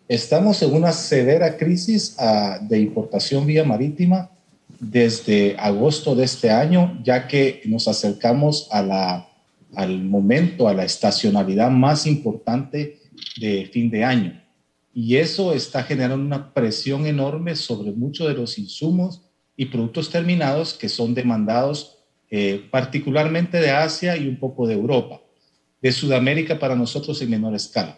[0.07, 4.31] Estamos en una severa crisis ah, de importación vía marítima
[4.79, 9.29] desde agosto de este año, ya que nos acercamos a la,
[9.75, 12.97] al momento, a la estacionalidad más importante
[13.39, 14.41] de fin de año.
[14.95, 19.21] Y eso está generando una presión enorme sobre muchos de los insumos
[19.55, 21.96] y productos terminados que son demandados
[22.29, 25.21] eh, particularmente de Asia y un poco de Europa,
[25.81, 27.97] de Sudamérica para nosotros en menor escala.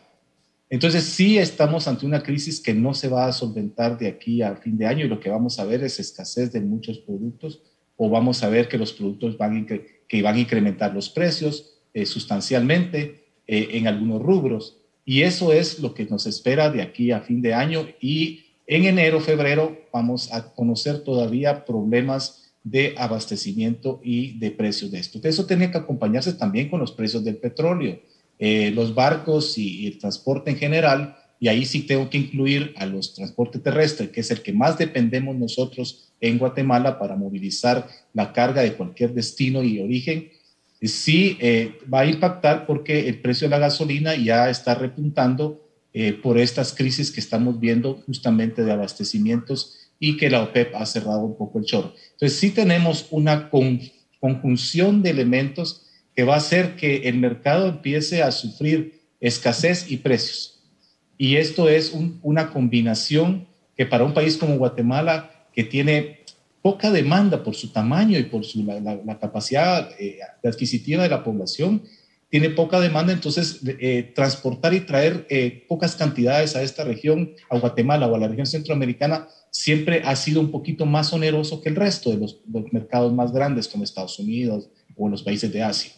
[0.69, 4.56] Entonces sí estamos ante una crisis que no se va a solventar de aquí a
[4.56, 7.62] fin de año y lo que vamos a ver es escasez de muchos productos
[7.97, 12.06] o vamos a ver que los productos van, que van a incrementar los precios eh,
[12.06, 14.77] sustancialmente eh, en algunos rubros.
[15.06, 18.85] Y eso es lo que nos espera de aquí a fin de año y en
[18.85, 25.19] enero, febrero vamos a conocer todavía problemas de abastecimiento y de precios de esto.
[25.23, 27.99] Eso tiene que acompañarse también con los precios del petróleo,
[28.37, 32.85] eh, los barcos y, el transporte en general, y ahí sí tengo que incluir a
[32.85, 38.33] los transportes terrestres, que es el que más dependemos nosotros en Guatemala para movilizar la
[38.33, 40.29] carga de cualquier destino y origen.
[40.81, 45.62] sí eh, va a impactar porque el precio de la gasolina ya está repuntando
[45.93, 50.85] eh, por estas crisis que estamos viendo justamente de abastecimientos y que la OPEP ha
[50.85, 51.93] cerrado un poco el chorro.
[52.13, 55.85] Entonces sí tenemos una conjunción de elementos
[56.15, 60.60] que va a hacer que el mercado empiece a sufrir escasez y precios.
[61.17, 61.93] Y esto es
[62.23, 63.45] una combinación
[63.75, 66.19] que para un país como Guatemala, que tiene
[66.62, 71.83] poca demanda por su tamaño y por su, la, capacidad eh, adquisitiva de la población,
[72.30, 77.58] tiene poca demanda, entonces eh, transportar y traer eh, pocas cantidades a esta región, a
[77.58, 81.75] Guatemala o a la región centroamericana, siempre ha sido un poquito más oneroso que el
[81.75, 82.40] resto de los,
[82.71, 85.92] mercados más grandes como Estados Unidos o los países de Asia.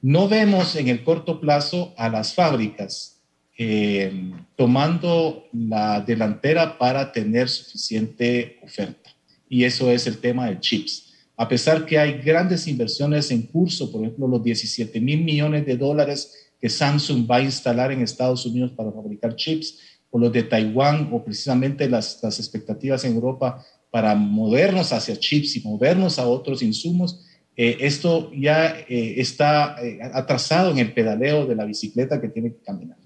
[0.00, 3.16] No vemos en el corto plazo a las fábricas
[3.58, 9.10] eh, tomando la delantera para tener suficiente oferta.
[9.48, 11.11] Y eso es el tema de chips.
[11.36, 15.76] A pesar que hay grandes inversiones en curso, por ejemplo, los 17 mil millones de
[15.76, 19.78] dólares que Samsung va a instalar en Estados Unidos para fabricar chips,
[20.10, 25.60] o los de Taiwán, o precisamente las, expectativas en Europa para movernos hacia chips y
[25.60, 27.24] movernos a otros insumos,
[27.56, 32.52] eh, esto ya eh, está eh, atrasado en el pedaleo de la bicicleta que tiene
[32.52, 33.01] que caminar.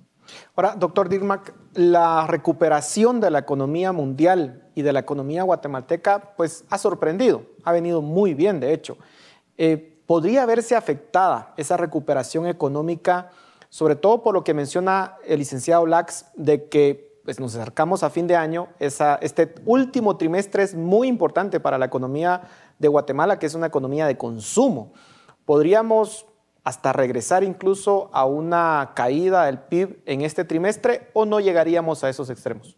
[0.54, 6.64] Ahora, doctor Dirmac, la recuperación de la economía mundial y de la economía guatemalteca, pues
[6.70, 8.96] ha sorprendido, ha venido muy bien, de hecho.
[10.06, 13.30] ¿Podría verse afectada esa recuperación económica
[13.76, 18.10] sobre todo por lo que menciona el licenciado Lax, de que pues, nos acercamos a
[18.10, 22.42] fin de año, este último trimestre es muy importante para la economía
[22.78, 24.92] de Guatemala, que es una economía de consumo.
[25.44, 26.26] Podríamos
[26.66, 32.10] hasta regresar incluso a una caída del PIB en este trimestre o no llegaríamos a
[32.10, 32.74] esos extremos?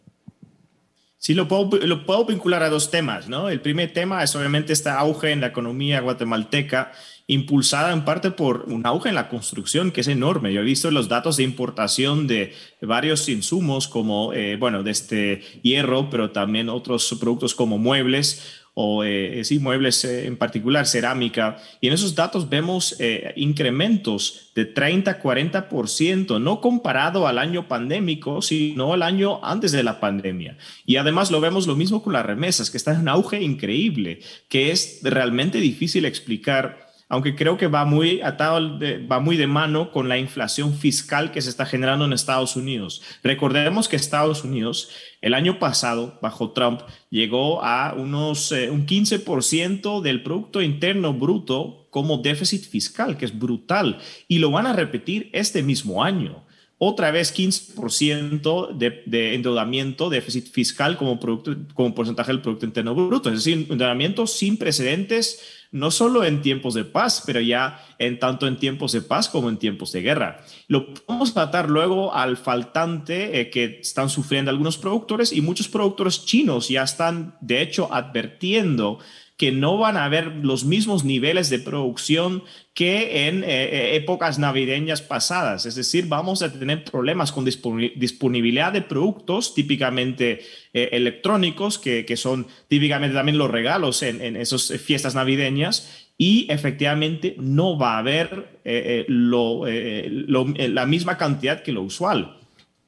[1.17, 3.49] Sí, lo puedo, vincular a dos temas, ¿no?
[3.49, 6.91] El primer tema es obviamente este auge en la economía guatemalteca
[7.25, 10.53] impulsada en parte por un auge en la construcción que es enorme.
[10.53, 15.41] Yo he visto los datos de importación de varios insumos como, eh, bueno, de este
[15.63, 21.57] hierro, pero también otros productos como muebles o eh, sí, muebles eh, en particular, cerámica.
[21.81, 22.95] Y en esos datos vemos
[23.35, 29.99] incrementos de 30, 40%, no comparado al año pandémico, sino al año antes de la
[29.99, 30.57] pandemia.
[30.85, 34.21] Y además lo vemos lo mismo con las remesas, que están en un auge increíble,
[34.47, 38.79] que es realmente difícil explicar aunque creo que va muy atado,
[39.11, 43.01] va muy de mano con la inflación fiscal que se está generando en Estados Unidos.
[43.23, 44.91] Recordemos que Estados Unidos
[45.21, 51.87] el año pasado, bajo Trump, llegó a unos eh, un 15% del Producto Interno Bruto
[51.89, 53.97] como déficit fiscal, que es brutal,
[54.27, 56.43] y lo van a repetir este mismo año
[56.79, 62.95] otra vez 15% de, de, endeudamiento, déficit fiscal como, producto, como porcentaje del Producto Interno
[62.95, 63.29] Bruto.
[63.29, 65.39] Es decir, endeudamiento sin precedentes
[65.71, 69.49] no solo en tiempos de paz, pero ya en tanto en tiempos de paz como
[69.49, 70.43] en tiempos de guerra.
[70.67, 76.25] Lo podemos tratar luego al faltante eh, que están sufriendo algunos productores y muchos productores
[76.25, 78.99] chinos ya están, de hecho, advirtiendo
[79.39, 84.37] que no van a haber los mismos niveles de producción que en eh, eh, épocas
[84.37, 85.65] navideñas pasadas.
[85.65, 90.41] Es decir, vamos a tener problemas con disponibilidad de productos típicamente
[90.73, 96.09] eh, electrónicos, que, que, son típicamente también los regalos en, en esas fiestas navideñas.
[96.17, 98.59] Y efectivamente no va a haber
[99.07, 102.39] lo, la misma cantidad que lo usual.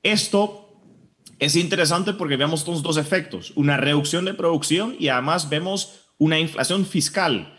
[0.03, 0.61] Esto
[1.39, 6.85] es interesante porque vemos dos efectos, una reducción de producción y además vemos una inflación
[6.85, 7.51] fiscal,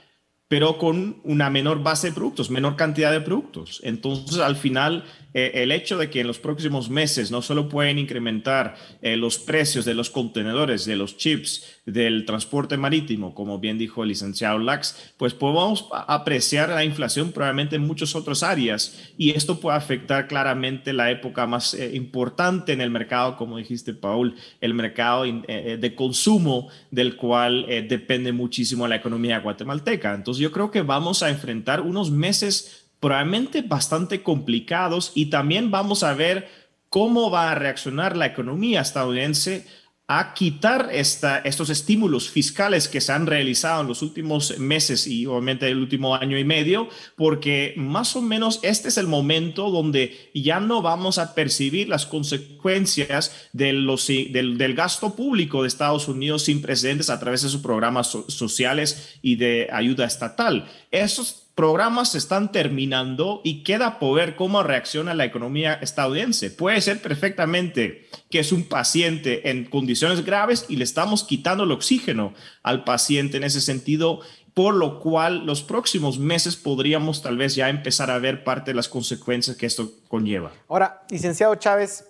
[0.46, 3.80] pero con una menor base de productos, menor cantidad de productos.
[3.82, 5.04] Entonces, al final,
[5.34, 9.38] eh, el hecho de que en los próximos meses no solo pueden incrementar eh, los
[9.38, 14.58] precios de los contenedores, de los chips, del transporte marítimo, como bien dijo el licenciado
[14.58, 20.28] Lax, pues podemos apreciar la inflación probablemente en muchas otras áreas y esto puede afectar
[20.28, 25.94] claramente la época más eh, importante en el mercado, como dijiste, Paul, el mercado de
[25.94, 30.14] consumo del cual depende muchísimo la economía guatemalteca.
[30.14, 36.04] Entonces, yo creo que vamos a enfrentar unos meses probablemente bastante complicados y también vamos
[36.04, 36.48] a ver
[36.88, 39.66] cómo va a reaccionar la economía estadounidense
[40.06, 45.26] a quitar esta, estos estímulos fiscales que se han realizado en los últimos meses y
[45.26, 50.30] obviamente el último año y medio, porque más o menos este es el momento donde
[50.32, 56.06] ya no vamos a percibir las consecuencias de los, del, del, gasto público de Estados
[56.06, 60.68] Unidos sin precedentes a través de sus programas sociales y de ayuda estatal.
[60.92, 66.50] Esos programas se están terminando y queda por ver cómo reacciona la economía estadounidense.
[66.50, 71.72] Puede ser perfectamente que es un paciente en condiciones graves y le estamos quitando el
[71.72, 74.20] oxígeno al paciente en ese sentido,
[74.54, 78.74] por lo cual los próximos meses podríamos tal vez ya empezar a ver parte de
[78.74, 80.52] las consecuencias que esto conlleva.
[80.68, 82.06] Ahora, licenciado Chávez,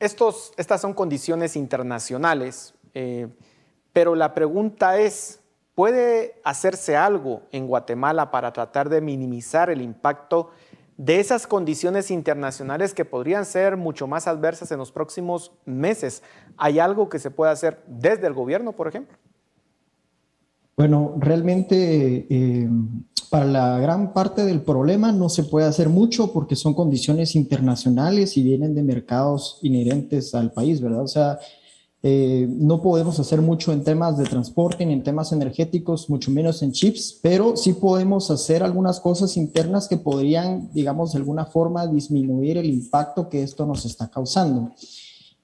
[0.00, 3.28] estos, estas son condiciones internacionales, eh,
[3.92, 5.40] pero la pregunta es,
[5.74, 10.50] ¿Puede hacerse algo en Guatemala para tratar de minimizar el impacto
[10.96, 16.22] de esas condiciones internacionales que podrían ser mucho más adversas en los próximos meses?
[16.56, 19.18] ¿Hay algo que se pueda hacer desde el gobierno, por ejemplo?
[20.76, 22.68] Bueno, realmente eh,
[23.28, 28.36] para la gran parte del problema no se puede hacer mucho porque son condiciones internacionales
[28.36, 31.02] y vienen de mercados inherentes al país, ¿verdad?
[31.02, 31.38] O sea,
[32.06, 36.62] eh, no podemos hacer mucho en temas de transporte ni en temas energéticos, mucho menos
[36.62, 41.86] en chips, pero sí podemos hacer algunas cosas internas que podrían, digamos, de alguna forma
[41.86, 44.72] disminuir el impacto que esto nos está causando.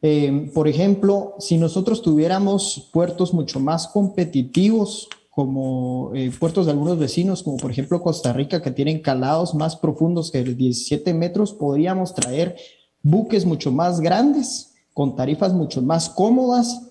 [0.02, 6.98] Eh, por ejemplo, si nosotros tuviéramos puertos mucho más competitivos, como eh, puertos de algunos
[6.98, 12.12] vecinos, como por ejemplo Costa Rica, que tienen calados más profundos que 17 metros, podríamos
[12.12, 12.54] traer
[13.02, 14.69] buques mucho más grandes
[15.00, 16.82] con tarifas mucho más cómodas,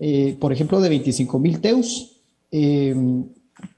[0.00, 2.92] eh, por ejemplo, de 25 mil teus, eh,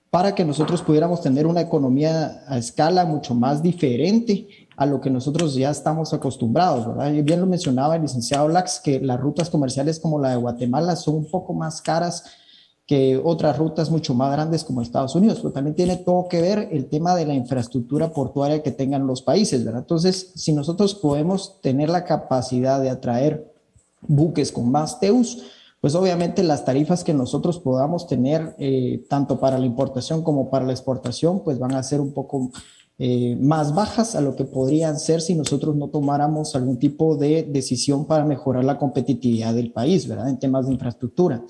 [0.08, 5.10] para que nosotros pudiéramos tener una economía a escala mucho más diferente a lo que
[5.10, 7.12] nosotros ya estamos acostumbrados, ¿verdad?
[7.24, 11.16] Bien lo mencionaba el licenciado Lax, que las rutas comerciales como la de Guatemala son
[11.16, 12.24] un poco más caras
[12.86, 16.70] que otras rutas mucho más grandes como Estados Unidos, pero también tiene todo que ver
[16.72, 19.82] el tema de la infraestructura portuaria que tengan los países, ¿verdad?
[19.82, 23.53] Entonces, si nosotros podemos tener la capacidad de atraer
[24.08, 25.42] buques con más TEUs,
[25.84, 30.64] pues obviamente las tarifas que nosotros podamos tener, eh, tanto para la importación como para
[30.64, 32.50] la exportación, pues van a ser un poco
[32.96, 37.42] eh, más bajas a lo que podrían ser si nosotros no tomáramos algún tipo de
[37.42, 40.30] decisión para mejorar la competitividad del país, ¿verdad?
[40.30, 41.42] En temas de infraestructura.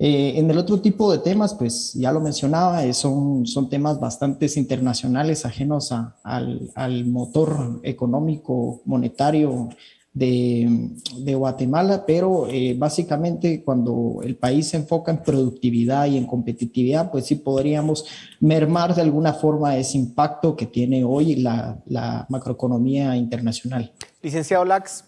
[0.00, 4.48] Eh, en el otro tipo de temas, pues ya lo mencionaba, son, son temas bastante
[4.56, 9.68] internacionales, ajenos al, al motor económico, monetario
[10.12, 17.10] de, Guatemala, pero eh, básicamente cuando el país se enfoca en productividad y en competitividad,
[17.10, 18.06] pues sí podríamos
[18.40, 23.92] mermar de alguna forma ese impacto que tiene hoy la, la macroeconomía internacional.
[24.22, 25.04] Licenciado Lax,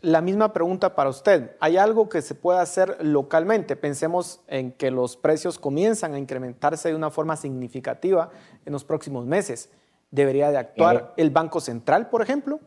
[0.00, 1.52] la misma pregunta para usted.
[1.60, 3.76] ¿Hay algo que se pueda hacer localmente?
[3.76, 8.30] Pensemos en que los precios comienzan a incrementarse de una forma significativa
[8.66, 9.70] en los próximos meses.
[10.10, 12.60] ¿Debería de actuar el Banco Central, por ejemplo?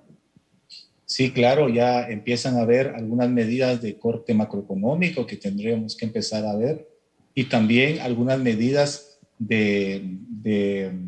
[1.05, 6.45] Sí, claro, ya empiezan a haber algunas medidas de corte macroeconómico que tendríamos que empezar
[6.45, 6.87] a ver
[7.35, 10.11] y también algunas medidas de,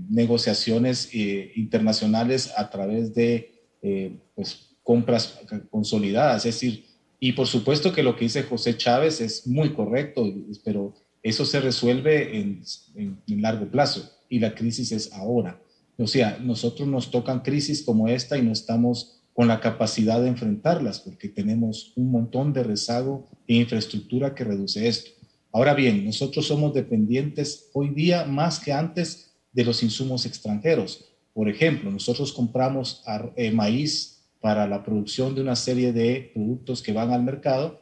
[0.10, 5.40] negociaciones eh, internacionales a través de eh, pues, compras
[5.70, 6.46] consolidadas.
[6.46, 6.86] Es decir,
[7.20, 10.32] y por supuesto que lo que dice José Chávez es muy correcto,
[10.64, 10.94] pero
[11.24, 12.64] eso se resuelve en,
[12.96, 15.60] en largo plazo y la crisis es ahora.
[15.98, 20.30] O sea, nosotros nos tocan crisis como esta y no estamos con la capacidad de
[20.30, 25.12] enfrentarlas, porque tenemos un montón de rezago e infraestructura que reduce esto.
[25.52, 31.06] Ahora bien, nosotros somos dependientes hoy día más que antes de los insumos extranjeros.
[31.36, 33.04] Por ejemplo, nosotros compramos
[33.36, 37.80] eh, maíz para la producción de una serie de productos que van al mercado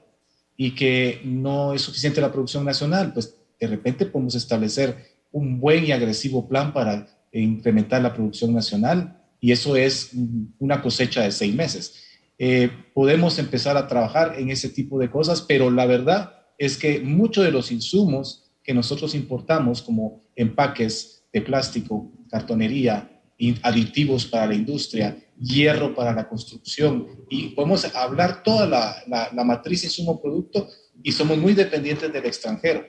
[0.58, 4.98] y que no es suficiente la producción nacional, pues de repente podemos establecer
[5.32, 10.12] un buen y agresivo plan para incrementar la producción nacional y eso es
[10.60, 12.04] una cosecha de seis meses.
[12.38, 17.00] Eh, podemos empezar a trabajar en ese tipo de cosas, pero la verdad es que
[17.00, 23.12] muchos de los insumos que nosotros importamos, como empaques de plástico, cartonería,
[23.62, 29.44] aditivos para la industria, hierro para la construcción, y podemos hablar toda la, la, la
[29.44, 30.68] matriz insumo-producto
[31.04, 32.86] y somos muy dependientes del extranjero.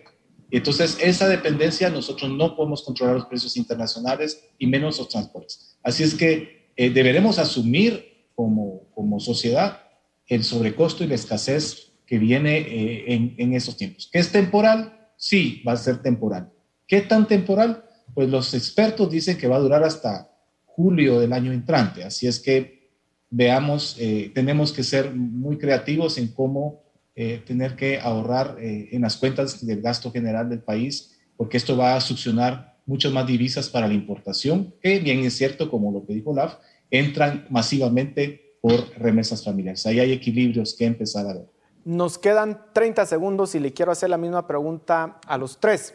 [0.50, 5.76] Entonces, esa dependencia nosotros no podemos controlar los precios internacionales y menos los transportes.
[5.82, 9.80] Así es que eh, deberemos asumir como, como sociedad
[10.26, 14.08] el sobrecosto y la escasez que viene eh, en, esos tiempos.
[14.12, 15.08] ¿Que es temporal?
[15.16, 16.50] Sí, va a ser temporal.
[16.86, 17.84] ¿Qué tan temporal?
[18.14, 20.30] Pues los expertos dicen que va a durar hasta
[20.64, 22.04] julio del año entrante.
[22.04, 22.90] Así es que
[23.30, 26.84] veamos, eh, tenemos que ser muy creativos en cómo
[27.18, 31.74] eh, tener que ahorrar eh, en las cuentas del gasto general del país, porque esto
[31.74, 36.04] va a succionar muchas más divisas para la importación, que bien es cierto, como lo
[36.04, 36.56] que dijo LAF,
[36.90, 39.86] entran masivamente por remesas familiares.
[39.86, 41.46] Ahí hay equilibrios que empezar a ver.
[41.86, 45.94] Nos quedan 30 segundos y le quiero hacer la misma pregunta a los tres.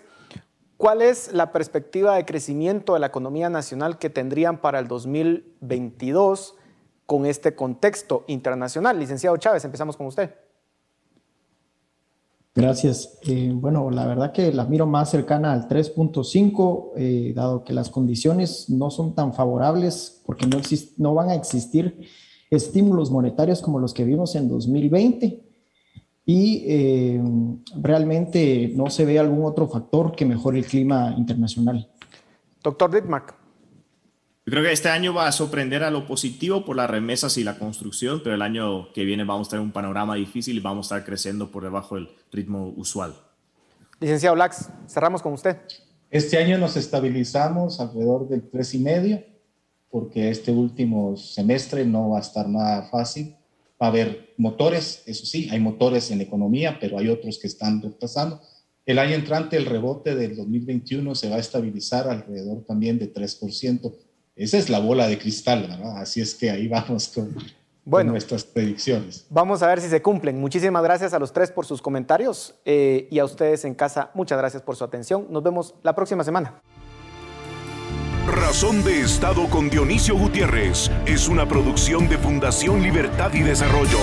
[0.77, 6.55] ¿Cuál es la perspectiva de crecimiento de la economía nacional que tendrían para el 2022
[7.05, 8.97] con este contexto internacional?
[8.97, 10.33] Licenciado Chávez, empezamos con usted.
[12.53, 13.17] Gracias.
[13.23, 17.89] Eh, bueno, la verdad que la miro más cercana al 3.5, eh, dado que las
[17.89, 20.59] condiciones no son tan favorables porque no,
[20.97, 22.07] no van a existir
[22.49, 25.41] estímulos monetarios como los que vimos en 2020
[26.25, 27.21] y eh,
[27.81, 31.89] realmente no se ve algún otro factor que mejore el clima internacional.
[32.61, 33.40] Doctor Dittmark.
[34.51, 37.43] Yo creo que este año va a sorprender a lo positivo por las remesas y
[37.45, 40.91] la construcción, pero el año que viene vamos a tener un panorama difícil y vamos
[40.91, 43.15] a estar creciendo por debajo del ritmo usual.
[44.01, 45.55] Licenciado Lax, cerramos con usted.
[46.09, 49.23] Este año nos estabilizamos alrededor del 3,5,
[49.89, 53.33] porque este último semestre no va a estar nada fácil.
[53.81, 57.81] Va a haber motores, eso sí, hay motores en economía, pero hay otros que están
[57.81, 58.41] retrasando.
[58.85, 63.93] El año entrante, el rebote del 2021 se va a estabilizar alrededor también de 3%.
[64.35, 65.97] Esa es la bola de cristal, ¿verdad?
[65.97, 67.35] Así es que ahí vamos con,
[68.05, 69.25] nuestras predicciones.
[69.29, 70.39] Vamos a ver si se cumplen.
[70.39, 74.37] Muchísimas gracias a los tres por sus comentarios eh, y a ustedes en casa, muchas
[74.37, 75.27] gracias por su atención.
[75.29, 76.61] Nos vemos la próxima semana.
[78.27, 83.97] Razón de Estado con Dionisio Gutiérrez es una producción de Fundación Libertad y Desarrollo.